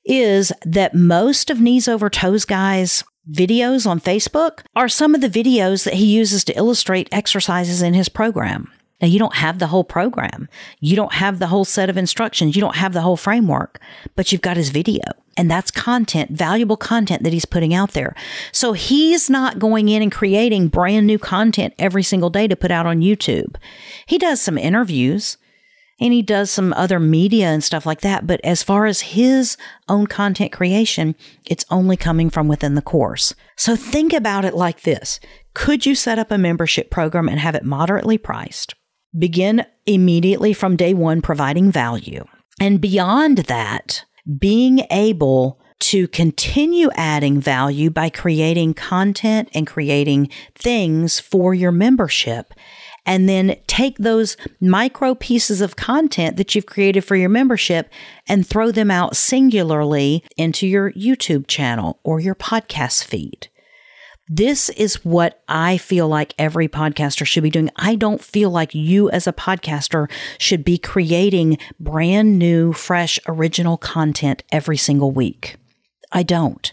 is 0.05 0.53
that 0.65 0.95
most 0.95 1.51
of 1.51 1.61
Knees 1.61 1.87
Over 1.87 2.09
Toes 2.09 2.45
guys 2.45 3.05
videos 3.31 3.87
on 3.87 4.01
Facebook 4.01 4.61
are 4.75 4.89
some 4.89 5.15
of 5.15 5.21
the 5.21 5.29
videos 5.29 5.85
that 5.85 5.95
he 5.95 6.07
uses 6.07 6.45
to 6.45 6.57
illustrate 6.57 7.09
exercises 7.13 7.83
in 7.83 7.93
his 7.93 8.09
program. 8.09 8.73
Now, 9.01 9.09
you 9.09 9.19
don't 9.19 9.37
have 9.37 9.59
the 9.59 9.69
whole 9.69 9.85
program. 9.85 10.49
You 10.81 10.97
don't 10.97 11.13
have 11.15 11.39
the 11.39 11.47
whole 11.47 11.65
set 11.65 11.89
of 11.89 11.97
instructions. 11.97 12.57
You 12.57 12.61
don't 12.61 12.77
have 12.77 12.93
the 12.93 13.01
whole 13.01 13.17
framework, 13.17 13.81
but 14.17 14.33
you've 14.33 14.43
got 14.43 14.57
his 14.57 14.71
video. 14.71 15.03
And 15.37 15.49
that's 15.49 15.71
content, 15.71 16.33
valuable 16.33 16.77
content 16.77 17.23
that 17.23 17.33
he's 17.33 17.45
putting 17.45 17.73
out 17.73 17.93
there. 17.93 18.17
So 18.51 18.73
he's 18.73 19.31
not 19.31 19.61
going 19.61 19.89
in 19.89 20.03
and 20.03 20.11
creating 20.11 20.67
brand 20.67 21.07
new 21.07 21.19
content 21.19 21.75
every 21.79 22.03
single 22.03 22.29
day 22.29 22.49
to 22.49 22.57
put 22.57 22.73
out 22.73 22.87
on 22.87 23.01
YouTube. 23.01 23.55
He 24.05 24.19
does 24.19 24.41
some 24.41 24.59
interviews 24.59 25.39
and 26.01 26.13
he 26.13 26.23
does 26.23 26.51
some 26.51 26.73
other 26.75 26.99
media 26.99 27.47
and 27.47 27.63
stuff 27.63 27.87
like 27.87 28.01
that. 28.01 28.27
But 28.27 28.41
as 28.43 28.65
far 28.65 28.87
as 28.87 29.01
his 29.01 29.57
own 29.89 30.09
content 30.09 30.51
creation, 30.51 31.15
it's 31.45 31.65
only 31.71 31.97
coming 31.97 32.31
from 32.31 32.49
within 32.49 32.75
the 32.75 32.83
course. 32.83 33.33
So 33.57 33.77
think 33.77 34.13
about 34.13 34.45
it 34.45 34.55
like 34.55 34.83
this. 34.83 35.21
Could 35.55 35.87
you 35.87 35.95
set 35.95 36.19
up 36.19 36.31
a 36.31 36.39
membership 36.39 36.91
program 36.91 37.29
and 37.29 37.41
have 37.41 37.55
it 37.55 37.65
moderately 37.65 38.19
priced? 38.19 38.75
Begin 39.17 39.65
immediately 39.87 40.53
from 40.53 40.77
day 40.77 40.95
one 40.95 41.23
providing 41.23 41.71
value. 41.71 42.25
And 42.61 42.81
beyond 42.81 43.39
that, 43.39 44.05
being 44.39 44.81
able 44.91 45.61
to 45.81 46.09
continue 46.09 46.91
adding 46.95 47.41
value 47.41 47.89
by 47.89 48.11
creating 48.11 48.75
content 48.75 49.49
and 49.55 49.67
creating 49.67 50.29
things 50.55 51.21
for 51.21 51.55
your 51.55 51.73
membership. 51.73 52.53
And 53.07 53.29
then 53.29 53.57
take 53.67 53.97
those 53.97 54.37
micro 54.61 55.15
pieces 55.15 55.63
of 55.63 55.77
content 55.77 56.37
that 56.37 56.55
you've 56.55 56.67
created 56.67 57.03
for 57.03 57.17
your 57.17 57.31
membership 57.31 57.89
and 58.27 58.47
throw 58.47 58.71
them 58.71 58.91
out 58.91 59.17
singularly 59.17 60.25
into 60.37 60.67
your 60.67 60.93
YouTube 60.93 61.47
channel 61.47 62.01
or 62.03 62.21
your 62.21 62.35
podcast 62.35 63.05
feed. 63.05 63.49
This 64.29 64.69
is 64.71 65.05
what 65.05 65.43
I 65.49 65.79
feel 65.79 66.07
like 66.07 66.35
every 66.39 66.69
podcaster 66.69 67.27
should 67.27 67.43
be 67.43 67.51
doing. 67.51 67.71
I 67.77 67.95
don't 67.95 68.23
feel 68.23 68.51
like 68.51 68.75
you 68.75 69.11
as 69.11 69.27
a 69.27 69.33
podcaster 69.33 70.11
should 70.39 70.65
be 70.65 70.77
creating 70.77 71.59
brand 71.81 72.39
new, 72.39 72.75
fresh, 72.75 73.19
original 73.27 73.79
content 73.79 74.43
every 74.53 74.77
single 74.77 75.13
week. 75.13 75.57
I 76.13 76.23
don't. 76.23 76.73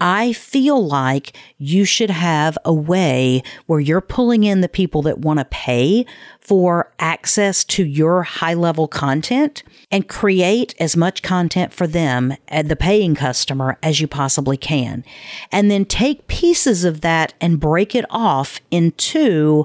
I 0.00 0.32
feel 0.32 0.84
like 0.84 1.36
you 1.56 1.84
should 1.84 2.10
have 2.10 2.58
a 2.64 2.72
way 2.72 3.42
where 3.66 3.78
you're 3.78 4.00
pulling 4.00 4.42
in 4.42 4.60
the 4.60 4.68
people 4.68 5.02
that 5.02 5.20
want 5.20 5.38
to 5.38 5.44
pay 5.44 6.04
for 6.40 6.92
access 6.98 7.64
to 7.64 7.84
your 7.84 8.24
high 8.24 8.54
level 8.54 8.88
content 8.88 9.62
and 9.92 10.08
create 10.08 10.74
as 10.80 10.96
much 10.96 11.22
content 11.22 11.72
for 11.72 11.86
them 11.86 12.34
and 12.48 12.68
the 12.68 12.76
paying 12.76 13.14
customer 13.14 13.78
as 13.82 14.00
you 14.00 14.08
possibly 14.08 14.56
can. 14.56 15.04
And 15.52 15.70
then 15.70 15.84
take 15.84 16.26
pieces 16.26 16.84
of 16.84 17.00
that 17.02 17.34
and 17.40 17.60
break 17.60 17.94
it 17.94 18.04
off 18.10 18.60
into 18.72 19.64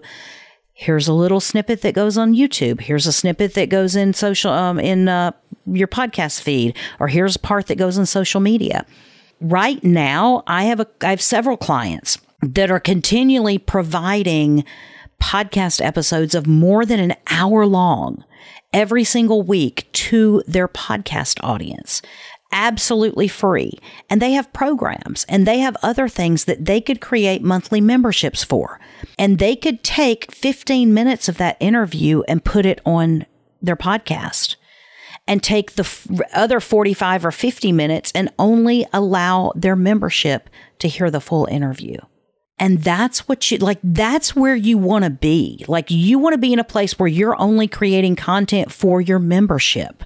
here's 0.73 1.07
a 1.07 1.13
little 1.13 1.41
snippet 1.41 1.81
that 1.81 1.95
goes 1.95 2.17
on 2.17 2.35
YouTube. 2.35 2.81
Here's 2.81 3.07
a 3.07 3.11
snippet 3.11 3.55
that 3.55 3.69
goes 3.69 3.95
in 3.95 4.13
social 4.13 4.53
um, 4.53 4.79
in 4.79 5.09
uh, 5.09 5.31
your 5.65 5.89
podcast 5.89 6.41
feed, 6.41 6.77
or 6.99 7.09
here's 7.09 7.35
part 7.35 7.67
that 7.67 7.77
goes 7.77 7.97
in 7.97 8.05
social 8.05 8.39
media 8.39 8.85
right 9.39 9.83
now, 9.83 10.43
I 10.47 10.65
have 10.65 10.79
a 10.79 10.87
I 11.01 11.09
have 11.09 11.21
several 11.21 11.57
clients 11.57 12.17
that 12.41 12.71
are 12.71 12.79
continually 12.79 13.57
providing 13.57 14.63
podcast 15.21 15.83
episodes 15.83 16.33
of 16.33 16.47
more 16.47 16.85
than 16.85 16.99
an 16.99 17.15
hour 17.29 17.65
long 17.65 18.23
every 18.71 19.03
single 19.03 19.41
week 19.41 19.89
to 19.91 20.43
their 20.47 20.67
podcast 20.67 21.43
audience 21.43 22.01
absolutely 22.51 23.27
free. 23.27 23.73
And 24.09 24.21
they 24.21 24.31
have 24.31 24.51
programs 24.53 25.25
and 25.29 25.45
they 25.45 25.59
have 25.59 25.77
other 25.81 26.07
things 26.07 26.45
that 26.45 26.65
they 26.65 26.81
could 26.81 27.01
create 27.01 27.43
monthly 27.43 27.81
memberships 27.81 28.43
for. 28.43 28.79
And 29.17 29.37
they 29.37 29.55
could 29.55 29.83
take 29.83 30.31
15 30.31 30.93
minutes 30.93 31.29
of 31.29 31.37
that 31.37 31.57
interview 31.59 32.21
and 32.27 32.43
put 32.43 32.65
it 32.65 32.81
on 32.85 33.25
their 33.61 33.75
podcast 33.75 34.55
and 35.29 35.43
take 35.43 35.73
the 35.73 35.83
f- 35.83 36.07
other 36.33 36.59
45 36.59 37.23
or 37.23 37.31
50 37.31 37.71
minutes 37.71 38.11
and 38.15 38.33
only 38.39 38.87
allow 38.91 39.53
their 39.55 39.75
membership 39.75 40.49
to 40.79 40.87
hear 40.87 41.11
the 41.11 41.21
full 41.21 41.45
interview. 41.45 41.97
And 42.57 42.81
that's 42.83 43.29
what 43.29 43.49
you 43.49 43.59
like, 43.59 43.77
that's 43.83 44.35
where 44.35 44.55
you 44.55 44.77
want 44.77 45.05
to 45.05 45.09
be. 45.09 45.63
Like, 45.67 45.89
you 45.89 46.17
want 46.19 46.33
to 46.33 46.39
be 46.39 46.51
in 46.51 46.59
a 46.59 46.63
place 46.65 46.97
where 46.97 47.07
you're 47.07 47.39
only 47.39 47.67
creating 47.67 48.17
content 48.17 48.71
for 48.71 48.99
your 48.99 49.19
membership. 49.19 50.03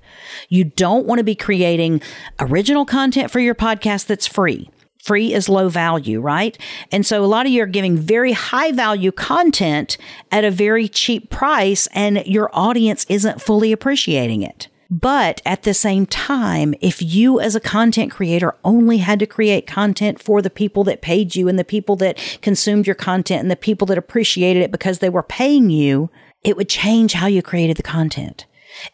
You 0.50 0.66
don't 0.66 1.08
want 1.08 1.18
to 1.20 1.24
be 1.24 1.36
creating 1.36 2.02
original 2.40 2.86
content 2.86 3.32
for 3.32 3.40
your 3.40 3.56
podcast 3.56 4.08
that's 4.08 4.28
free. 4.28 4.70
Free 5.02 5.34
is 5.34 5.50
low 5.50 5.68
value, 5.70 6.22
right? 6.22 6.58
And 6.92 7.06
so 7.06 7.24
a 7.24 7.28
lot 7.28 7.46
of 7.46 7.52
you 7.52 7.64
are 7.64 7.68
giving 7.68 7.98
very 7.98 8.34
high 8.34 8.72
value 8.74 9.12
content 9.12 9.98
at 10.32 10.44
a 10.44 10.52
very 10.52 10.88
cheap 10.88 11.30
price, 11.30 11.88
and 11.94 12.26
your 12.26 12.50
audience 12.54 13.06
isn't 13.10 13.42
fully 13.42 13.72
appreciating 13.72 14.44
it. 14.44 14.68
But 14.90 15.42
at 15.46 15.64
the 15.64 15.74
same 15.74 16.06
time, 16.06 16.76
if 16.82 17.02
you 17.02 17.40
as 17.40 17.56
a 17.56 17.60
content 17.60 18.12
creator 18.12 18.56
only 18.64 18.98
had 18.98 19.20
to 19.20 19.26
create 19.26 19.66
content 19.66 20.22
for 20.22 20.42
the 20.42 20.50
people 20.50 20.84
that 20.84 21.02
paid 21.02 21.36
you 21.36 21.48
and 21.48 21.58
the 21.58 21.64
people 21.64 21.96
that 21.98 22.18
consumed 22.42 22.86
your 22.86 22.96
content 22.96 23.42
and 23.42 23.52
the 23.52 23.56
people 23.56 23.88
that 23.88 23.98
appreciated 23.98 24.62
it 24.62 24.72
because 24.72 25.00
they 25.00 25.10
were 25.10 25.24
paying 25.24 25.70
you, 25.70 26.10
it 26.44 26.58
would 26.58 26.70
change 26.70 27.14
how 27.14 27.28
you 27.28 27.42
created 27.42 27.78
the 27.78 27.84
content. 27.84 28.46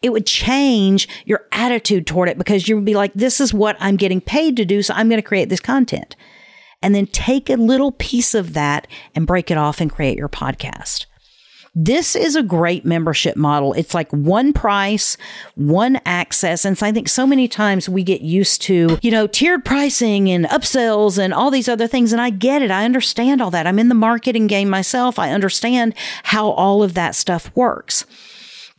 It 0.01 0.11
would 0.11 0.25
change 0.25 1.07
your 1.25 1.45
attitude 1.51 2.05
toward 2.05 2.29
it 2.29 2.37
because 2.37 2.67
you 2.67 2.75
would 2.75 2.85
be 2.85 2.95
like, 2.95 3.13
this 3.13 3.39
is 3.39 3.53
what 3.53 3.77
I'm 3.79 3.95
getting 3.95 4.21
paid 4.21 4.57
to 4.57 4.65
do. 4.65 4.81
So 4.81 4.93
I'm 4.93 5.09
going 5.09 5.21
to 5.21 5.27
create 5.27 5.49
this 5.49 5.59
content. 5.59 6.15
And 6.81 6.95
then 6.95 7.07
take 7.07 7.49
a 7.49 7.55
little 7.55 7.91
piece 7.91 8.33
of 8.33 8.53
that 8.53 8.87
and 9.13 9.27
break 9.27 9.51
it 9.51 9.57
off 9.57 9.81
and 9.81 9.91
create 9.91 10.17
your 10.17 10.29
podcast. 10.29 11.05
This 11.75 12.15
is 12.15 12.35
a 12.35 12.43
great 12.43 12.83
membership 12.83 13.35
model. 13.35 13.73
It's 13.73 13.93
like 13.93 14.11
one 14.11 14.53
price, 14.53 15.17
one 15.55 15.99
access. 16.05 16.65
And 16.65 16.77
so 16.77 16.85
I 16.85 16.91
think 16.91 17.07
so 17.07 17.27
many 17.27 17.47
times 17.47 17.87
we 17.87 18.03
get 18.03 18.21
used 18.21 18.61
to, 18.63 18.97
you 19.01 19.11
know, 19.11 19.27
tiered 19.27 19.63
pricing 19.63 20.29
and 20.29 20.45
upsells 20.45 21.17
and 21.17 21.33
all 21.33 21.51
these 21.51 21.69
other 21.69 21.87
things. 21.87 22.11
And 22.11 22.21
I 22.21 22.31
get 22.31 22.61
it. 22.61 22.71
I 22.71 22.85
understand 22.85 23.41
all 23.41 23.51
that. 23.51 23.67
I'm 23.67 23.79
in 23.79 23.89
the 23.89 23.95
marketing 23.95 24.47
game 24.47 24.69
myself. 24.69 25.19
I 25.19 25.31
understand 25.31 25.93
how 26.23 26.49
all 26.49 26.81
of 26.83 26.95
that 26.95 27.15
stuff 27.15 27.55
works. 27.55 28.05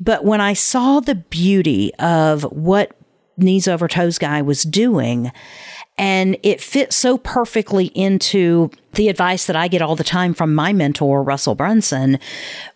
But 0.00 0.24
when 0.24 0.40
I 0.40 0.55
saw 0.55 1.00
the 1.00 1.14
beauty 1.14 1.94
of 1.96 2.42
what 2.44 2.96
Knees 3.37 3.68
Over 3.68 3.87
Toes 3.87 4.18
Guy 4.18 4.42
was 4.42 4.62
doing, 4.62 5.31
and 6.01 6.39
it 6.43 6.63
fits 6.63 6.97
so 6.97 7.19
perfectly 7.19 7.89
into 7.89 8.71
the 8.95 9.11
advice 9.11 9.45
that 9.45 9.55
I 9.55 9.69
get 9.69 9.83
all 9.83 9.97
the 9.97 10.03
time 10.03 10.33
from 10.33 10.55
my 10.55 10.73
mentor, 10.73 11.23
Russell 11.23 11.55
Brunson, 11.55 12.19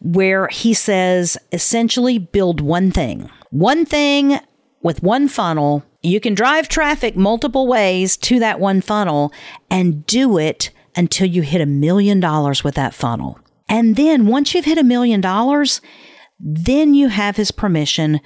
where 0.03 0.47
he 0.49 0.75
says 0.75 1.39
essentially 1.51 2.19
build 2.19 2.61
one 2.61 2.91
thing, 2.91 3.31
one 3.49 3.87
thing 3.87 4.39
with 4.83 5.03
one 5.03 5.29
funnel. 5.29 5.83
You 6.03 6.21
can 6.21 6.35
drive 6.35 6.69
traffic 6.69 7.17
multiple 7.17 7.67
ways 7.67 8.19
to 8.19 8.39
that 8.41 8.61
one 8.61 8.83
funnel 8.83 9.33
and 9.71 10.05
do 10.05 10.37
it 10.37 10.71
until 10.95 11.27
you 11.27 11.41
hit 11.41 11.63
a 11.63 11.67
million 11.67 12.21
dollars 12.21 12.63
with 12.63 12.75
that 12.75 12.93
funnel. 12.93 13.39
And 13.71 13.97
then 13.97 14.27
once 14.27 14.55
you've 14.55 14.67
hit 14.67 14.77
a 14.77 14.85
million 14.85 15.23
dollars, 15.23 15.81
then 16.39 16.93
you 16.93 17.09
have 17.09 17.37
his 17.37 17.53
permission 17.53 18.21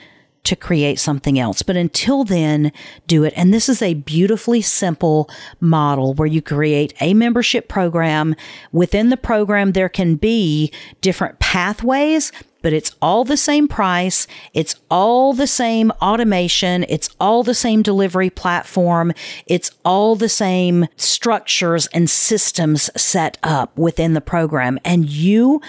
to 0.49 0.57
create 0.57 0.99
something 0.99 1.39
else. 1.39 1.61
But 1.61 1.77
until 1.77 2.25
then, 2.25 2.73
do 3.07 3.23
it. 3.23 3.35
And 3.37 3.53
this 3.53 3.69
is 3.69 3.83
a 3.83 3.93
beautifully 3.93 4.63
simple 4.63 5.29
model 5.61 6.15
where 6.15 6.27
you 6.27 6.41
create 6.41 6.95
a 7.03 7.13
membership 7.13 7.69
program. 7.69 8.35
Within 8.73 9.11
the 9.11 9.19
program, 9.19 9.73
there 9.73 9.91
can 9.91 10.17
be 10.17 10.73
different 11.03 11.39
pathways 11.39 12.33
but 12.61 12.73
it's 12.73 12.91
all 13.01 13.25
the 13.25 13.37
same 13.37 13.69
price. 13.69 14.27
It's 14.53 14.75
all 14.91 15.33
the 15.33 15.47
same 15.47 15.93
automation. 16.03 16.85
It's 16.89 17.09
all 17.21 17.45
the 17.45 17.55
same 17.55 17.83
delivery 17.83 18.31
platform. 18.31 19.13
It's 19.47 19.71
all 19.85 20.17
the 20.17 20.29
same 20.29 20.89
structures 20.97 21.87
and 21.89 22.11
systems 22.11 22.91
set 23.01 23.39
up 23.45 23.79
within 23.79 24.15
the 24.15 24.21
program. 24.21 24.81
And 24.85 25.09
you, 25.09 25.61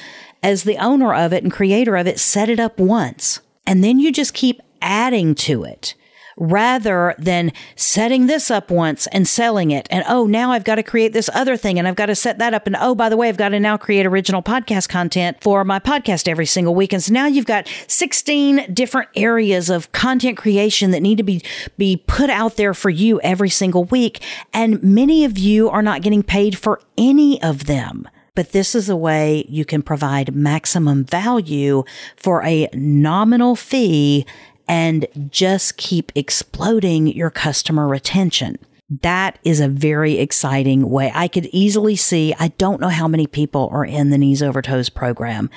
as 0.42 0.64
the 0.64 0.78
owner 0.78 1.14
of 1.14 1.32
it 1.32 1.44
and 1.44 1.52
creator 1.52 1.96
of 1.96 2.08
it, 2.08 2.20
set 2.20 2.50
it 2.50 2.60
up 2.60 2.80
once. 2.80 3.40
And 3.68 3.84
then 3.84 4.00
you 4.00 4.12
just 4.12 4.34
keep 4.34 4.60
adding 4.82 5.36
to 5.36 5.64
it 5.64 5.96
rather 6.40 7.14
than 7.20 7.52
setting 7.76 8.28
this 8.28 8.50
up 8.50 8.72
once 8.72 9.08
and 9.08 9.28
selling 9.28 9.72
it. 9.72 9.88
And 9.92 10.04
oh, 10.08 10.26
now 10.26 10.52
I've 10.52 10.64
got 10.64 10.76
to 10.76 10.84
create 10.84 11.14
this 11.14 11.30
other 11.34 11.58
thing 11.58 11.78
and 11.78 11.88
I've 11.88 11.96
got 11.96 12.08
to 12.08 12.16
set 12.16 12.40
that 12.40 12.54
up. 12.54 12.66
And 12.66 12.76
oh, 12.80 12.96
by 12.96 13.10
the 13.10 13.18
way, 13.18 13.28
I've 13.28 13.38
got 13.38 13.50
to 13.50 13.60
now 13.60 13.78
create 13.78 14.06
original 14.06 14.42
podcast 14.42 14.90
content 14.90 15.38
for 15.42 15.64
my 15.64 15.80
podcast 15.80 16.28
every 16.28 16.46
single 16.46 16.74
week. 16.74 16.94
And 16.94 17.04
so 17.04 17.14
now 17.14 17.28
you've 17.28 17.46
got 17.46 17.68
16 17.88 18.74
different 18.74 19.10
areas 19.16 19.70
of 19.70 19.92
content 19.92 20.38
creation 20.38 20.92
that 20.92 21.02
need 21.02 21.18
to 21.18 21.24
be, 21.24 21.42
be 21.78 21.98
put 22.08 22.30
out 22.30 22.56
there 22.56 22.74
for 22.74 22.90
you 22.90 23.20
every 23.22 23.50
single 23.50 23.84
week. 23.84 24.24
And 24.54 24.82
many 24.82 25.26
of 25.26 25.38
you 25.38 25.70
are 25.70 25.82
not 25.82 26.02
getting 26.02 26.24
paid 26.24 26.58
for 26.58 26.82
any 26.98 27.42
of 27.44 27.66
them 27.66 28.08
but 28.36 28.54
this 28.54 28.74
is 28.74 28.88
a 28.88 28.96
way 28.96 29.44
you 29.50 29.66
can 29.66 29.82
provide 29.82 30.34
maximum 30.34 31.04
value 31.04 31.84
for 32.16 32.42
a 32.46 32.70
nominal 32.74 33.54
fee 33.54 34.26
and 34.70 35.08
just 35.30 35.78
keep 35.78 36.12
exploding 36.14 37.08
your 37.08 37.32
customer 37.32 37.88
retention. 37.88 38.56
That 39.02 39.40
is 39.44 39.60
a 39.60 39.68
very 39.68 40.20
exciting 40.20 40.90
way. 40.90 41.12
I 41.14 41.28
could 41.28 41.48
easily 41.48 41.96
see, 41.96 42.34
I 42.40 42.50
don't 42.50 42.80
know 42.80 42.90
how 42.90 43.08
many 43.08 43.28
people 43.28 43.70
are 43.72 43.86
in 43.86 44.12
the 44.12 44.18
Knees 44.18 44.44
Over 44.44 44.62
Toes 44.62 44.90
program, 44.90 45.50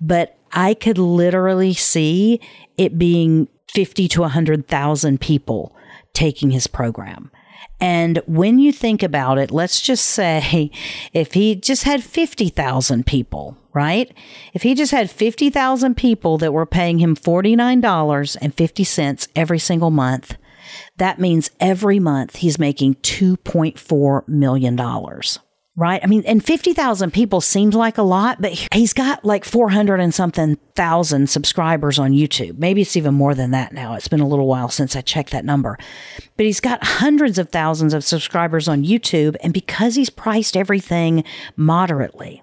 but 0.00 0.38
I 0.52 0.74
could 0.74 0.98
literally 0.98 1.74
see 1.74 2.40
it 2.78 2.98
being 2.98 3.48
50 3.72 4.08
to 4.08 4.20
100,000 4.22 5.20
people 5.20 5.74
taking 6.12 6.50
his 6.50 6.66
program. 6.66 7.30
And 7.82 8.22
when 8.26 8.58
you 8.60 8.72
think 8.72 9.02
about 9.02 9.38
it, 9.38 9.50
let's 9.50 9.80
just 9.80 10.06
say 10.06 10.70
if 11.12 11.34
he 11.34 11.56
just 11.56 11.82
had 11.82 12.04
50,000 12.04 13.04
people, 13.04 13.56
right? 13.74 14.16
If 14.54 14.62
he 14.62 14.76
just 14.76 14.92
had 14.92 15.10
50,000 15.10 15.96
people 15.96 16.38
that 16.38 16.52
were 16.52 16.64
paying 16.64 17.00
him 17.00 17.16
$49.50 17.16 19.28
every 19.34 19.58
single 19.58 19.90
month, 19.90 20.36
that 20.98 21.18
means 21.18 21.50
every 21.58 21.98
month 21.98 22.36
he's 22.36 22.56
making 22.56 22.94
$2.4 22.96 24.28
million 24.28 24.76
right? 25.76 26.00
I 26.02 26.06
mean, 26.06 26.22
and 26.26 26.44
50,000 26.44 27.12
people 27.12 27.40
seems 27.40 27.74
like 27.74 27.96
a 27.96 28.02
lot, 28.02 28.40
but 28.42 28.52
he's 28.72 28.92
got 28.92 29.24
like 29.24 29.44
400 29.44 30.00
and 30.00 30.12
something 30.12 30.56
thousand 30.74 31.30
subscribers 31.30 31.98
on 31.98 32.12
YouTube. 32.12 32.58
Maybe 32.58 32.82
it's 32.82 32.96
even 32.96 33.14
more 33.14 33.34
than 33.34 33.52
that 33.52 33.72
now. 33.72 33.94
It's 33.94 34.08
been 34.08 34.20
a 34.20 34.28
little 34.28 34.46
while 34.46 34.68
since 34.68 34.94
I 34.94 35.00
checked 35.00 35.30
that 35.30 35.44
number. 35.44 35.78
But 36.36 36.46
he's 36.46 36.60
got 36.60 36.84
hundreds 36.84 37.38
of 37.38 37.48
thousands 37.48 37.94
of 37.94 38.04
subscribers 38.04 38.68
on 38.68 38.84
YouTube. 38.84 39.36
And 39.42 39.54
because 39.54 39.94
he's 39.94 40.10
priced 40.10 40.56
everything 40.56 41.24
moderately, 41.56 42.42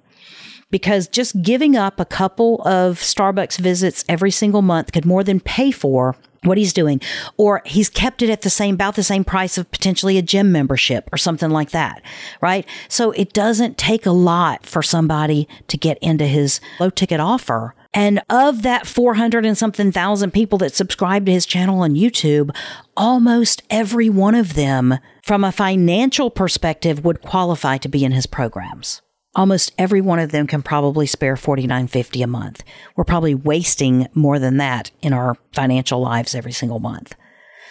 because 0.71 1.07
just 1.07 1.41
giving 1.41 1.75
up 1.75 1.99
a 1.99 2.05
couple 2.05 2.61
of 2.67 2.99
Starbucks 2.99 3.57
visits 3.59 4.05
every 4.07 4.31
single 4.31 4.61
month 4.61 4.91
could 4.91 5.05
more 5.05 5.23
than 5.23 5.39
pay 5.39 5.71
for 5.71 6.15
what 6.43 6.57
he's 6.57 6.73
doing. 6.73 7.01
Or 7.37 7.61
he's 7.65 7.89
kept 7.89 8.21
it 8.21 8.29
at 8.29 8.41
the 8.41 8.49
same 8.49 8.75
about 8.75 8.95
the 8.95 9.03
same 9.03 9.23
price 9.23 9.57
of 9.57 9.69
potentially 9.71 10.17
a 10.17 10.21
gym 10.21 10.51
membership 10.51 11.09
or 11.11 11.17
something 11.17 11.49
like 11.49 11.71
that 11.71 12.01
right? 12.41 12.65
So 12.87 13.11
it 13.11 13.33
doesn't 13.33 13.77
take 13.77 14.05
a 14.05 14.11
lot 14.11 14.65
for 14.65 14.81
somebody 14.81 15.47
to 15.67 15.77
get 15.77 15.97
into 15.99 16.25
his 16.25 16.59
low 16.79 16.89
ticket 16.89 17.19
offer. 17.19 17.75
And 17.93 18.21
of 18.29 18.61
that 18.61 18.85
400 18.85 19.45
and 19.45 19.57
something 19.57 19.91
thousand 19.91 20.31
people 20.31 20.57
that 20.59 20.75
subscribe 20.75 21.25
to 21.25 21.31
his 21.31 21.45
channel 21.45 21.81
on 21.81 21.95
YouTube 21.95 22.55
almost 22.95 23.63
every 23.69 24.09
one 24.09 24.35
of 24.35 24.53
them 24.53 24.99
from 25.23 25.43
a 25.43 25.51
financial 25.51 26.29
perspective 26.29 27.03
would 27.03 27.21
qualify 27.21 27.77
to 27.77 27.89
be 27.89 28.03
in 28.05 28.11
his 28.11 28.27
programs 28.27 29.01
almost 29.39 29.71
every 29.77 30.01
one 30.01 30.19
of 30.19 30.31
them 30.31 30.45
can 30.45 30.61
probably 30.61 31.05
spare 31.05 31.35
49.50 31.35 32.21
a 32.21 32.27
month. 32.27 32.61
We're 32.97 33.05
probably 33.05 33.33
wasting 33.33 34.09
more 34.13 34.37
than 34.37 34.57
that 34.57 34.91
in 35.01 35.13
our 35.13 35.37
financial 35.53 36.01
lives 36.01 36.35
every 36.35 36.51
single 36.51 36.79
month. 36.81 37.15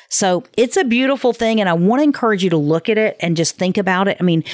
So 0.08 0.44
it's 0.56 0.78
a 0.78 0.84
beautiful 0.84 1.34
thing. 1.34 1.60
And 1.60 1.68
I 1.68 1.74
want 1.74 2.00
to 2.00 2.04
encourage 2.04 2.42
you 2.42 2.48
to 2.48 2.56
look 2.56 2.88
at 2.88 2.96
it 2.96 3.18
and 3.20 3.36
just 3.36 3.58
think 3.58 3.76
about 3.76 4.08
it. 4.08 4.16
I 4.18 4.22
mean, 4.22 4.44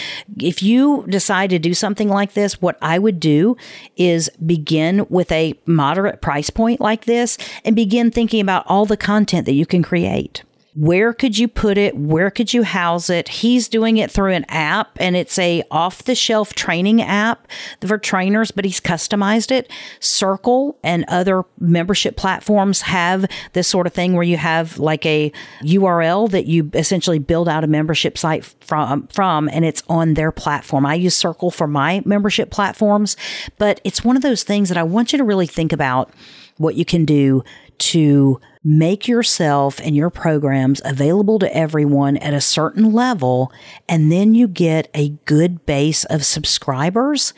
if 0.41 0.61
you 0.61 1.05
decide 1.09 1.51
to 1.51 1.61
do 1.61 1.73
something 1.73 2.09
like 2.09 2.33
this, 2.33 2.61
what 2.61 2.77
I 2.83 2.99
would 2.99 3.21
do 3.21 3.57
is 3.97 4.29
begin 4.45 5.07
with 5.09 5.31
a 5.31 5.55
moderate 5.67 6.21
price 6.21 6.51
point 6.51 6.81
like 6.81 7.05
this 7.05 7.39
and 7.65 7.77
begin 7.77 8.11
thinking 8.11 8.41
about 8.41 8.65
all 8.67 8.87
the 8.87 8.97
content 8.97 9.47
that 9.47 9.53
you 9.53 9.67
can 9.67 9.85
create 9.85 10.43
where 10.75 11.13
could 11.13 11.39
you 11.39 11.47
put 11.47 11.79
it? 11.79 11.97
Where 11.97 12.31
could 12.31 12.53
you 12.53 12.65
house 12.65 13.09
it? 13.09 13.29
He's 13.29 13.69
doing 13.69 13.97
it 13.97 14.11
through 14.11 14.33
an 14.33 14.45
app 14.49 14.97
and 14.99 15.15
it's 15.15 15.39
a 15.39 15.63
off 15.71 16.03
the 16.03 16.17
shelf 16.17 16.53
training 16.55 17.01
app 17.01 17.47
for 17.87 17.97
trainers 17.97 18.51
but 18.51 18.65
he's 18.65 18.81
customized 18.81 19.53
it. 19.53 19.71
Circle 20.01 20.77
and 20.83 21.05
other 21.07 21.45
membership 21.61 22.17
platforms 22.17 22.83
have 22.83 23.25
this 23.53 23.69
sort 23.69 23.87
of 23.87 23.93
thing 23.93 24.15
where 24.15 24.25
you 24.25 24.37
have 24.37 24.79
like 24.79 25.07
a 25.07 25.31
url 25.63 26.29
that 26.31 26.47
you 26.47 26.71
essentially 26.75 27.21
build 27.21 27.49
out 27.49 27.63
a 27.63 27.69
membership 27.69 28.19
site 28.19 28.45
from 28.45 29.07
from 29.09 29.49
and 29.51 29.65
it's 29.65 29.83
on 29.89 30.15
their 30.15 30.33
platform. 30.33 30.85
I 30.85 30.95
use 30.95 31.15
circle 31.15 31.53
for 31.53 31.69
my 31.69 32.03
membership 32.05 32.51
platforms 32.51 33.17
but 33.59 33.81
it's 33.85 34.05
one 34.05 34.17
of 34.17 34.23
those 34.23 34.43
things 34.43 34.69
that 34.69 34.79
i 34.79 34.83
want 34.83 35.13
you 35.13 35.19
to 35.19 35.25
really 35.25 35.47
think 35.47 35.73
about 35.73 36.11
what 36.57 36.75
you 36.77 36.85
can 36.85 37.05
do 37.05 37.43
to 37.79 38.41
make 38.63 39.07
yourself 39.07 39.79
and 39.81 39.95
your 39.95 40.11
programs 40.11 40.81
available 40.85 41.39
to 41.39 41.57
everyone 41.57 42.17
at 42.17 42.33
a 42.33 42.41
certain 42.41 42.93
level, 42.93 43.53
and 43.89 44.11
then 44.11 44.35
you 44.35 44.49
get 44.49 44.91
a 44.95 45.11
good 45.27 45.67
base 45.67 46.05
of 46.05 46.25
subscribers 46.25 47.35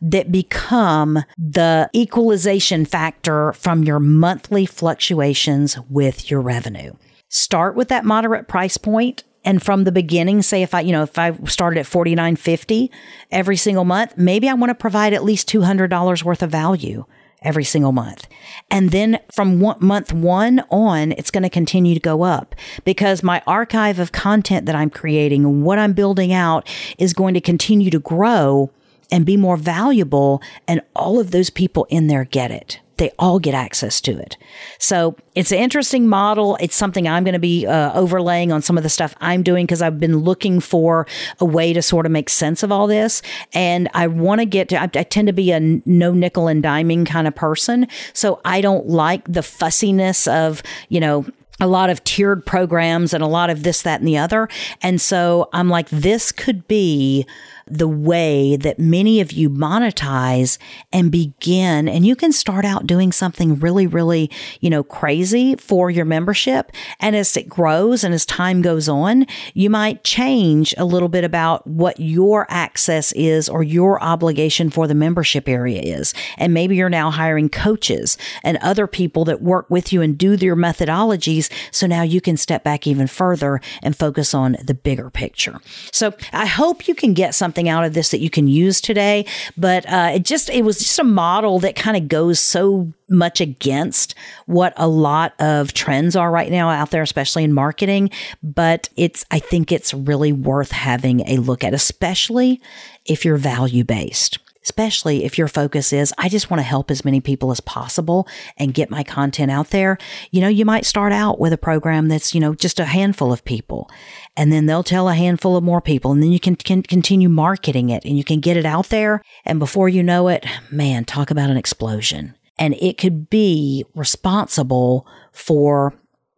that 0.00 0.32
become 0.32 1.22
the 1.38 1.88
equalization 1.94 2.84
factor 2.84 3.52
from 3.52 3.84
your 3.84 4.00
monthly 4.00 4.66
fluctuations 4.66 5.78
with 5.88 6.30
your 6.30 6.40
revenue. 6.40 6.92
Start 7.28 7.76
with 7.76 7.88
that 7.88 8.04
moderate 8.04 8.48
price 8.48 8.76
point 8.76 9.22
and 9.44 9.62
from 9.62 9.84
the 9.84 9.92
beginning 9.92 10.42
say 10.42 10.62
if 10.62 10.74
i 10.74 10.80
you 10.80 10.92
know 10.92 11.02
if 11.02 11.18
i 11.18 11.32
started 11.46 11.80
at 11.80 11.86
49.50 11.86 12.90
every 13.30 13.56
single 13.56 13.84
month 13.84 14.16
maybe 14.16 14.48
i 14.48 14.54
want 14.54 14.70
to 14.70 14.74
provide 14.74 15.12
at 15.12 15.24
least 15.24 15.48
$200 15.48 16.22
worth 16.22 16.42
of 16.42 16.50
value 16.50 17.04
every 17.44 17.64
single 17.64 17.92
month. 17.92 18.26
And 18.70 18.90
then 18.90 19.18
from 19.32 19.60
one, 19.60 19.76
month 19.80 20.12
one 20.12 20.60
on, 20.70 21.12
it's 21.12 21.30
going 21.30 21.42
to 21.42 21.50
continue 21.50 21.94
to 21.94 22.00
go 22.00 22.22
up 22.22 22.54
because 22.84 23.22
my 23.22 23.42
archive 23.46 23.98
of 23.98 24.12
content 24.12 24.66
that 24.66 24.74
I'm 24.74 24.90
creating 24.90 25.44
and 25.44 25.64
what 25.64 25.78
I'm 25.78 25.92
building 25.92 26.32
out 26.32 26.68
is 26.98 27.12
going 27.12 27.34
to 27.34 27.40
continue 27.40 27.90
to 27.90 27.98
grow 27.98 28.70
and 29.10 29.26
be 29.26 29.36
more 29.36 29.56
valuable. 29.56 30.42
And 30.66 30.80
all 30.96 31.20
of 31.20 31.30
those 31.30 31.50
people 31.50 31.86
in 31.90 32.06
there 32.06 32.24
get 32.24 32.50
it 32.50 32.80
they 32.96 33.10
all 33.18 33.38
get 33.38 33.54
access 33.54 34.00
to 34.02 34.18
it. 34.18 34.36
So 34.78 35.16
it's 35.34 35.50
an 35.50 35.58
interesting 35.58 36.08
model. 36.08 36.56
It's 36.60 36.76
something 36.76 37.08
I'm 37.08 37.24
going 37.24 37.32
to 37.32 37.38
be 37.38 37.66
uh, 37.66 37.92
overlaying 37.94 38.52
on 38.52 38.62
some 38.62 38.76
of 38.76 38.82
the 38.82 38.88
stuff 38.88 39.14
I'm 39.20 39.42
doing 39.42 39.66
because 39.66 39.82
I've 39.82 39.98
been 39.98 40.18
looking 40.18 40.60
for 40.60 41.06
a 41.40 41.44
way 41.44 41.72
to 41.72 41.82
sort 41.82 42.06
of 42.06 42.12
make 42.12 42.28
sense 42.28 42.62
of 42.62 42.70
all 42.70 42.86
this. 42.86 43.22
And 43.54 43.88
I 43.94 44.06
want 44.06 44.40
to 44.40 44.44
get 44.44 44.68
to, 44.70 44.80
I, 44.80 44.84
I 44.84 45.04
tend 45.04 45.26
to 45.28 45.32
be 45.32 45.52
a 45.52 45.60
no 45.60 46.12
nickel 46.12 46.48
and 46.48 46.62
diming 46.62 47.06
kind 47.06 47.26
of 47.26 47.34
person. 47.34 47.88
So 48.12 48.40
I 48.44 48.60
don't 48.60 48.86
like 48.88 49.24
the 49.24 49.42
fussiness 49.42 50.26
of, 50.26 50.62
you 50.88 51.00
know, 51.00 51.26
a 51.60 51.66
lot 51.66 51.90
of 51.90 52.02
tiered 52.04 52.44
programs 52.44 53.14
and 53.14 53.22
a 53.22 53.26
lot 53.26 53.48
of 53.48 53.62
this, 53.62 53.82
that, 53.82 54.00
and 54.00 54.08
the 54.08 54.18
other. 54.18 54.48
And 54.82 55.00
so 55.00 55.48
I'm 55.52 55.68
like, 55.68 55.88
this 55.90 56.32
could 56.32 56.66
be 56.66 57.26
the 57.72 57.88
way 57.88 58.56
that 58.56 58.78
many 58.78 59.20
of 59.20 59.32
you 59.32 59.48
monetize 59.48 60.58
and 60.92 61.10
begin. 61.10 61.88
And 61.88 62.04
you 62.04 62.14
can 62.14 62.32
start 62.32 62.64
out 62.64 62.86
doing 62.86 63.12
something 63.12 63.58
really, 63.58 63.86
really, 63.86 64.30
you 64.60 64.68
know, 64.68 64.82
crazy 64.82 65.56
for 65.56 65.90
your 65.90 66.04
membership. 66.04 66.70
And 67.00 67.16
as 67.16 67.36
it 67.36 67.48
grows 67.48 68.04
and 68.04 68.12
as 68.12 68.26
time 68.26 68.60
goes 68.60 68.88
on, 68.88 69.26
you 69.54 69.70
might 69.70 70.04
change 70.04 70.74
a 70.76 70.84
little 70.84 71.08
bit 71.08 71.24
about 71.24 71.66
what 71.66 71.98
your 71.98 72.46
access 72.50 73.12
is 73.12 73.48
or 73.48 73.62
your 73.62 74.02
obligation 74.02 74.68
for 74.68 74.86
the 74.86 74.94
membership 74.94 75.48
area 75.48 75.80
is. 75.80 76.12
And 76.36 76.52
maybe 76.52 76.76
you're 76.76 76.90
now 76.90 77.10
hiring 77.10 77.48
coaches 77.48 78.18
and 78.44 78.58
other 78.58 78.86
people 78.86 79.24
that 79.24 79.40
work 79.40 79.70
with 79.70 79.92
you 79.92 80.02
and 80.02 80.18
do 80.18 80.36
their 80.36 80.56
methodologies. 80.56 81.50
So 81.70 81.86
now 81.86 82.02
you 82.02 82.20
can 82.20 82.36
step 82.36 82.64
back 82.64 82.86
even 82.86 83.06
further 83.06 83.60
and 83.82 83.96
focus 83.96 84.34
on 84.34 84.56
the 84.62 84.74
bigger 84.74 85.08
picture. 85.08 85.58
So 85.90 86.12
I 86.32 86.46
hope 86.46 86.86
you 86.86 86.94
can 86.94 87.14
get 87.14 87.34
something 87.34 87.61
something 87.62 87.68
out 87.68 87.84
of 87.84 87.94
this 87.94 88.10
that 88.10 88.20
you 88.20 88.30
can 88.30 88.48
use 88.48 88.80
today. 88.80 89.24
But 89.56 89.86
uh, 89.86 90.12
it 90.14 90.24
just 90.24 90.50
it 90.50 90.64
was 90.64 90.78
just 90.78 90.98
a 90.98 91.04
model 91.04 91.60
that 91.60 91.76
kind 91.76 91.96
of 91.96 92.08
goes 92.08 92.40
so 92.40 92.92
much 93.08 93.40
against 93.40 94.14
what 94.46 94.72
a 94.76 94.88
lot 94.88 95.34
of 95.38 95.72
trends 95.74 96.16
are 96.16 96.30
right 96.30 96.50
now 96.50 96.68
out 96.70 96.90
there, 96.90 97.02
especially 97.02 97.44
in 97.44 97.52
marketing. 97.52 98.10
But 98.42 98.88
it's 98.96 99.24
I 99.30 99.38
think 99.38 99.70
it's 99.72 99.94
really 99.94 100.32
worth 100.32 100.72
having 100.72 101.20
a 101.28 101.36
look 101.38 101.64
at, 101.64 101.74
especially 101.74 102.60
if 103.04 103.24
you're 103.24 103.36
value 103.38 103.84
based 103.84 104.38
especially 104.64 105.24
if 105.24 105.38
your 105.38 105.48
focus 105.48 105.92
is, 105.92 106.14
I 106.18 106.28
just 106.28 106.48
want 106.48 106.60
to 106.60 106.64
help 106.64 106.88
as 106.90 107.04
many 107.04 107.20
people 107.20 107.50
as 107.50 107.58
possible 107.60 108.28
and 108.56 108.72
get 108.72 108.90
my 108.90 109.02
content 109.02 109.50
out 109.50 109.70
there. 109.70 109.98
You 110.30 110.40
know, 110.40 110.48
you 110.48 110.64
might 110.64 110.86
start 110.86 111.12
out 111.12 111.40
with 111.40 111.52
a 111.52 111.58
program 111.58 112.06
that's, 112.06 112.32
you 112.32 112.40
know, 112.40 112.54
just 112.54 112.78
a 112.78 112.84
handful 112.84 113.32
of 113.32 113.44
people 113.44 113.90
and 114.36 114.52
then 114.52 114.66
they'll 114.66 114.82
tell 114.82 115.08
a 115.08 115.14
handful 115.14 115.56
of 115.56 115.64
more 115.64 115.80
people 115.80 116.12
and 116.12 116.22
then 116.22 116.32
you 116.32 116.40
can, 116.40 116.56
can 116.56 116.82
continue 116.82 117.28
marketing 117.28 117.90
it 117.90 118.04
and 118.04 118.16
you 118.16 118.24
can 118.24 118.40
get 118.40 118.56
it 118.56 118.64
out 118.64 118.88
there. 118.88 119.22
And 119.44 119.58
before 119.58 119.88
you 119.88 120.02
know 120.02 120.28
it, 120.28 120.46
man, 120.70 121.04
talk 121.04 121.30
about 121.30 121.50
an 121.50 121.56
explosion. 121.56 122.34
And 122.58 122.74
it 122.74 122.98
could 122.98 123.28
be 123.28 123.84
responsible 123.94 125.06
for 125.32 125.94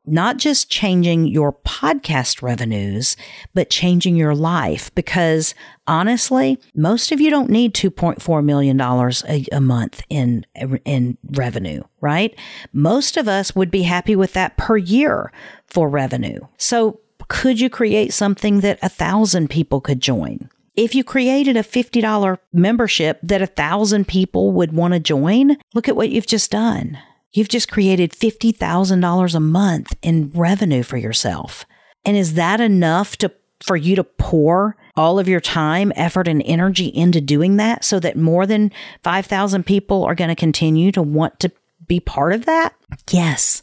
not 0.06 0.36
just 0.36 0.70
changing 0.70 1.26
your 1.26 1.52
podcast 1.52 2.42
revenues, 2.42 3.16
but 3.54 3.70
changing 3.70 4.16
your 4.16 4.34
life. 4.34 4.94
Because 4.94 5.54
honestly, 5.86 6.58
most 6.74 7.10
of 7.10 7.20
you 7.20 7.30
don't 7.30 7.50
need 7.50 7.74
$2.4 7.74 8.44
million 8.44 8.78
a, 8.80 9.46
a, 9.50 9.60
month 9.60 10.02
in, 10.10 10.44
in 10.84 11.16
revenue, 11.30 11.82
right? 12.00 12.38
Most 12.72 13.16
of 13.16 13.28
us 13.28 13.54
would 13.56 13.70
be 13.70 13.82
happy 13.82 14.14
with 14.14 14.34
that 14.34 14.56
per 14.56 14.76
year 14.76 15.32
for 15.66 15.88
revenue. 15.88 16.40
So 16.58 17.00
could 17.28 17.60
you 17.60 17.70
create 17.70 18.12
something 18.12 18.60
that 18.60 18.78
a 18.82 18.88
thousand 18.88 19.50
people 19.50 19.80
could 19.80 20.00
join? 20.00 20.48
If 20.76 20.94
you 20.94 21.04
created 21.04 21.56
a 21.56 21.62
$50 21.62 22.38
membership 22.52 23.20
that 23.22 23.42
a 23.42 23.46
thousand 23.46 24.08
people 24.08 24.50
would 24.52 24.72
want 24.72 24.94
to 24.94 25.00
join, 25.00 25.56
look 25.72 25.88
at 25.88 25.96
what 25.96 26.10
you've 26.10 26.26
just 26.26 26.50
done. 26.50 26.98
You've 27.32 27.48
just 27.48 27.70
created 27.70 28.12
$50,000 28.12 29.34
a 29.34 29.40
month 29.40 29.94
in 30.02 30.30
revenue 30.34 30.82
for 30.82 30.96
yourself. 30.96 31.64
And 32.04 32.16
is 32.16 32.34
that 32.34 32.60
enough 32.60 33.16
to 33.18 33.32
for 33.62 33.76
you 33.76 33.96
to 33.96 34.04
pour 34.04 34.76
all 34.96 35.18
of 35.18 35.28
your 35.28 35.40
time, 35.40 35.92
effort, 35.96 36.28
and 36.28 36.42
energy 36.44 36.86
into 36.86 37.20
doing 37.20 37.56
that 37.56 37.84
so 37.84 37.98
that 38.00 38.16
more 38.16 38.46
than 38.46 38.70
5,000 39.02 39.64
people 39.64 40.04
are 40.04 40.14
going 40.14 40.28
to 40.28 40.34
continue 40.34 40.92
to 40.92 41.02
want 41.02 41.40
to 41.40 41.50
be 41.86 41.98
part 41.98 42.32
of 42.32 42.44
that? 42.46 42.74
Yes, 43.10 43.62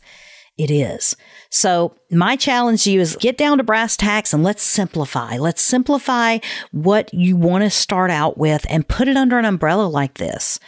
it 0.63 0.71
is. 0.71 1.15
So, 1.49 1.95
my 2.09 2.35
challenge 2.35 2.83
to 2.83 2.91
you 2.91 2.99
is 2.99 3.15
get 3.15 3.37
down 3.37 3.57
to 3.57 3.63
brass 3.63 3.97
tacks 3.97 4.33
and 4.33 4.43
let's 4.43 4.63
simplify. 4.63 5.37
Let's 5.37 5.61
simplify 5.61 6.39
what 6.71 7.13
you 7.13 7.35
want 7.35 7.63
to 7.63 7.69
start 7.69 8.11
out 8.11 8.37
with 8.37 8.65
and 8.69 8.87
put 8.87 9.07
it 9.07 9.17
under 9.17 9.39
an 9.39 9.45
umbrella 9.45 9.87
like 9.87 10.15
this 10.15 10.59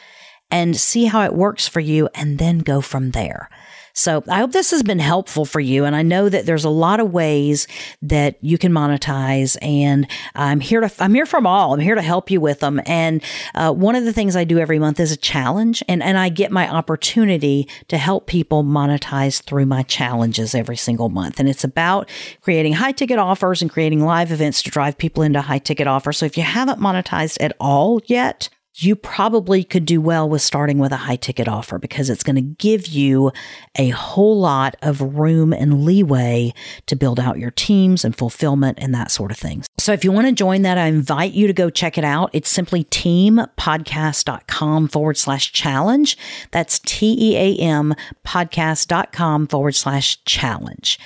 and 0.49 0.75
see 0.75 1.05
how 1.05 1.23
it 1.23 1.33
works 1.33 1.67
for 1.67 1.79
you 1.79 2.09
and 2.13 2.37
then 2.37 2.59
go 2.59 2.81
from 2.81 3.11
there. 3.11 3.49
So 3.93 4.23
I 4.27 4.39
hope 4.39 4.51
this 4.51 4.71
has 4.71 4.81
been 4.81 4.99
helpful 4.99 5.45
for 5.45 5.59
you. 5.59 5.85
And 5.85 5.95
I 5.95 6.01
know 6.01 6.27
that 6.27 6.45
there's 6.45 6.65
a 6.65 6.69
lot 6.69 6.99
of 6.99 7.13
ways 7.13 7.67
that 8.01 8.37
you 8.41 8.57
can 8.57 8.71
monetize 8.71 9.55
and 9.61 10.07
I'm 10.33 10.59
here 10.59 10.81
to, 10.81 10.91
I'm 10.99 11.13
here 11.13 11.27
from 11.27 11.45
all. 11.45 11.73
I'm 11.73 11.79
here 11.79 11.95
to 11.95 12.01
help 12.01 12.31
you 12.31 12.41
with 12.41 12.59
them. 12.59 12.81
And 12.87 13.23
uh, 13.53 13.71
one 13.71 13.95
of 13.95 14.03
the 14.03 14.13
things 14.13 14.35
I 14.35 14.43
do 14.43 14.57
every 14.57 14.79
month 14.79 14.99
is 14.99 15.11
a 15.11 15.17
challenge 15.17 15.83
and, 15.87 16.01
and 16.01 16.17
I 16.17 16.29
get 16.29 16.51
my 16.51 16.67
opportunity 16.67 17.67
to 17.87 17.97
help 17.97 18.25
people 18.25 18.63
monetize 18.63 19.41
through 19.43 19.67
my 19.67 19.83
challenges 19.83 20.55
every 20.55 20.77
single 20.77 21.09
month. 21.09 21.39
And 21.39 21.47
it's 21.47 21.63
about 21.63 22.09
creating 22.41 22.73
high 22.73 22.93
ticket 22.93 23.19
offers 23.19 23.61
and 23.61 23.69
creating 23.69 24.03
live 24.03 24.31
events 24.31 24.63
to 24.63 24.71
drive 24.71 24.97
people 24.97 25.21
into 25.21 25.41
high 25.41 25.59
ticket 25.59 25.85
offers. 25.85 26.17
So 26.17 26.25
if 26.25 26.35
you 26.35 26.43
haven't 26.43 26.79
monetized 26.79 27.37
at 27.39 27.55
all 27.59 28.01
yet, 28.05 28.49
you 28.75 28.95
probably 28.95 29.63
could 29.63 29.85
do 29.85 30.01
well 30.01 30.27
with 30.27 30.41
starting 30.41 30.79
with 30.79 30.91
a 30.91 30.97
high 30.97 31.15
ticket 31.15 31.47
offer 31.47 31.77
because 31.77 32.09
it's 32.09 32.23
going 32.23 32.35
to 32.35 32.41
give 32.41 32.87
you 32.87 33.31
a 33.75 33.89
whole 33.89 34.39
lot 34.39 34.75
of 34.81 34.99
room 34.99 35.53
and 35.53 35.85
leeway 35.85 36.53
to 36.87 36.95
build 36.95 37.19
out 37.19 37.37
your 37.37 37.51
teams 37.51 38.03
and 38.03 38.15
fulfillment 38.15 38.79
and 38.81 38.93
that 38.93 39.11
sort 39.11 39.31
of 39.31 39.37
thing. 39.37 39.63
So 39.77 39.93
if 39.93 40.03
you 40.03 40.11
want 40.11 40.27
to 40.27 40.33
join 40.33 40.63
that, 40.63 40.77
I 40.77 40.87
invite 40.87 41.33
you 41.33 41.47
to 41.47 41.53
go 41.53 41.69
check 41.69 41.97
it 41.97 42.03
out. 42.03 42.29
It's 42.33 42.49
simply 42.49 42.83
teampodcast.com 42.85 44.87
forward 44.87 45.17
slash 45.17 45.51
challenge. 45.51 46.17
That's 46.51 46.79
T 46.79 47.15
E 47.19 47.37
A 47.37 47.61
M 47.61 47.93
podcast.com 48.25 49.47
forward 49.47 49.75
slash 49.75 50.23
challenge. 50.25 50.99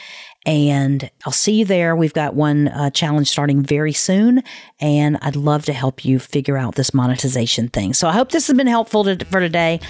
And 0.45 1.09
I'll 1.25 1.33
see 1.33 1.55
you 1.55 1.65
there. 1.65 1.95
We've 1.95 2.13
got 2.13 2.33
one 2.33 2.69
uh, 2.69 2.89
challenge 2.91 3.27
starting 3.29 3.63
very 3.63 3.91
soon, 3.91 4.43
and 4.79 5.17
I'd 5.21 5.35
love 5.35 5.65
to 5.65 5.73
help 5.73 6.05
you 6.05 6.19
figure 6.19 6.57
out 6.57 6.75
this 6.75 6.93
monetization 6.93 7.67
thing. 7.67 7.93
So 7.93 8.07
I 8.07 8.13
hope 8.13 8.31
this 8.31 8.47
has 8.47 8.55
been 8.55 8.67
helpful 8.67 9.03
to, 9.03 9.25
for 9.25 9.41
today, 9.41 9.81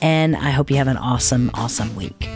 and 0.00 0.36
I 0.36 0.50
hope 0.50 0.70
you 0.70 0.76
have 0.76 0.88
an 0.88 0.98
awesome, 0.98 1.50
awesome 1.54 1.96
week. 1.96 2.28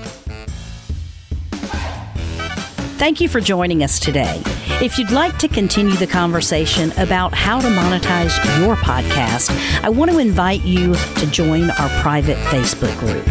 Thank 2.98 3.20
you 3.20 3.28
for 3.28 3.40
joining 3.40 3.84
us 3.84 4.00
today. 4.00 4.42
If 4.82 4.98
you'd 4.98 5.12
like 5.12 5.38
to 5.38 5.46
continue 5.46 5.94
the 5.94 6.06
conversation 6.08 6.90
about 6.98 7.32
how 7.32 7.60
to 7.60 7.68
monetize 7.68 8.36
your 8.58 8.74
podcast, 8.74 9.50
I 9.84 9.88
want 9.88 10.10
to 10.10 10.18
invite 10.18 10.62
you 10.62 10.94
to 10.94 11.26
join 11.30 11.70
our 11.70 11.88
private 12.02 12.36
Facebook 12.48 12.98
group. 12.98 13.24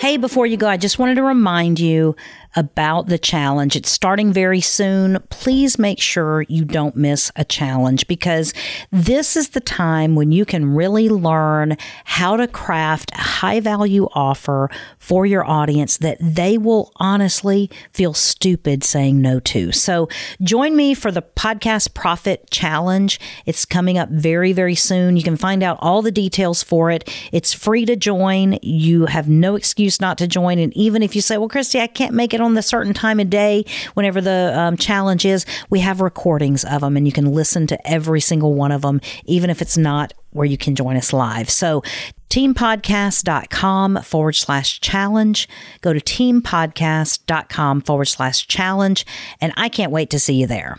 Hey, 0.00 0.16
before 0.16 0.46
you 0.46 0.56
go, 0.56 0.66
I 0.66 0.78
just 0.78 0.98
wanted 0.98 1.16
to 1.16 1.22
remind 1.22 1.78
you 1.78 2.16
about 2.56 3.06
the 3.06 3.18
challenge. 3.18 3.76
It's 3.76 3.90
starting 3.90 4.32
very 4.32 4.60
soon. 4.60 5.18
Please 5.30 5.78
make 5.78 6.00
sure 6.00 6.42
you 6.48 6.64
don't 6.64 6.96
miss 6.96 7.30
a 7.36 7.44
challenge 7.44 8.06
because 8.06 8.52
this 8.90 9.36
is 9.36 9.50
the 9.50 9.60
time 9.60 10.14
when 10.14 10.32
you 10.32 10.44
can 10.44 10.74
really 10.74 11.08
learn 11.08 11.76
how 12.04 12.36
to 12.36 12.48
craft 12.48 13.12
a 13.12 13.20
high 13.20 13.60
value 13.60 14.08
offer 14.12 14.68
for 14.98 15.26
your 15.26 15.44
audience 15.44 15.98
that 15.98 16.18
they 16.20 16.58
will 16.58 16.92
honestly 16.96 17.70
feel 17.92 18.14
stupid 18.14 18.82
saying 18.82 19.20
no 19.20 19.40
to. 19.40 19.72
So 19.72 20.08
join 20.42 20.76
me 20.76 20.94
for 20.94 21.10
the 21.10 21.22
Podcast 21.22 21.94
Profit 21.94 22.50
Challenge. 22.50 23.20
It's 23.46 23.64
coming 23.64 23.96
up 23.96 24.08
very, 24.08 24.52
very 24.52 24.74
soon. 24.74 25.16
You 25.16 25.22
can 25.22 25.36
find 25.36 25.62
out 25.62 25.78
all 25.80 26.02
the 26.02 26.10
details 26.10 26.62
for 26.62 26.90
it. 26.90 27.08
It's 27.32 27.52
free 27.52 27.84
to 27.86 27.96
join. 27.96 28.58
You 28.62 29.06
have 29.06 29.28
no 29.28 29.54
excuse 29.54 30.00
not 30.00 30.18
to 30.18 30.26
join. 30.26 30.58
And 30.58 30.76
even 30.76 31.02
if 31.02 31.14
you 31.14 31.22
say, 31.22 31.38
well, 31.38 31.48
Christy, 31.48 31.80
I 31.80 31.86
can't 31.86 32.14
make 32.14 32.34
it 32.34 32.39
on 32.40 32.54
the 32.54 32.62
certain 32.62 32.94
time 32.94 33.20
of 33.20 33.30
day, 33.30 33.64
whenever 33.94 34.20
the 34.20 34.52
um, 34.56 34.76
challenge 34.76 35.24
is, 35.24 35.46
we 35.68 35.80
have 35.80 36.00
recordings 36.00 36.64
of 36.64 36.80
them 36.80 36.96
and 36.96 37.06
you 37.06 37.12
can 37.12 37.32
listen 37.32 37.66
to 37.68 37.88
every 37.88 38.20
single 38.20 38.54
one 38.54 38.72
of 38.72 38.82
them, 38.82 39.00
even 39.24 39.50
if 39.50 39.62
it's 39.62 39.76
not 39.76 40.12
where 40.30 40.46
you 40.46 40.56
can 40.56 40.74
join 40.74 40.96
us 40.96 41.12
live. 41.12 41.50
So 41.50 41.82
teampodcast.com 42.30 44.02
forward 44.02 44.36
slash 44.36 44.80
challenge. 44.80 45.48
Go 45.80 45.92
to 45.92 46.00
teampodcast.com 46.00 47.80
forward 47.82 48.04
slash 48.06 48.46
challenge. 48.46 49.04
And 49.40 49.52
I 49.56 49.68
can't 49.68 49.92
wait 49.92 50.10
to 50.10 50.18
see 50.18 50.34
you 50.34 50.46
there. 50.46 50.78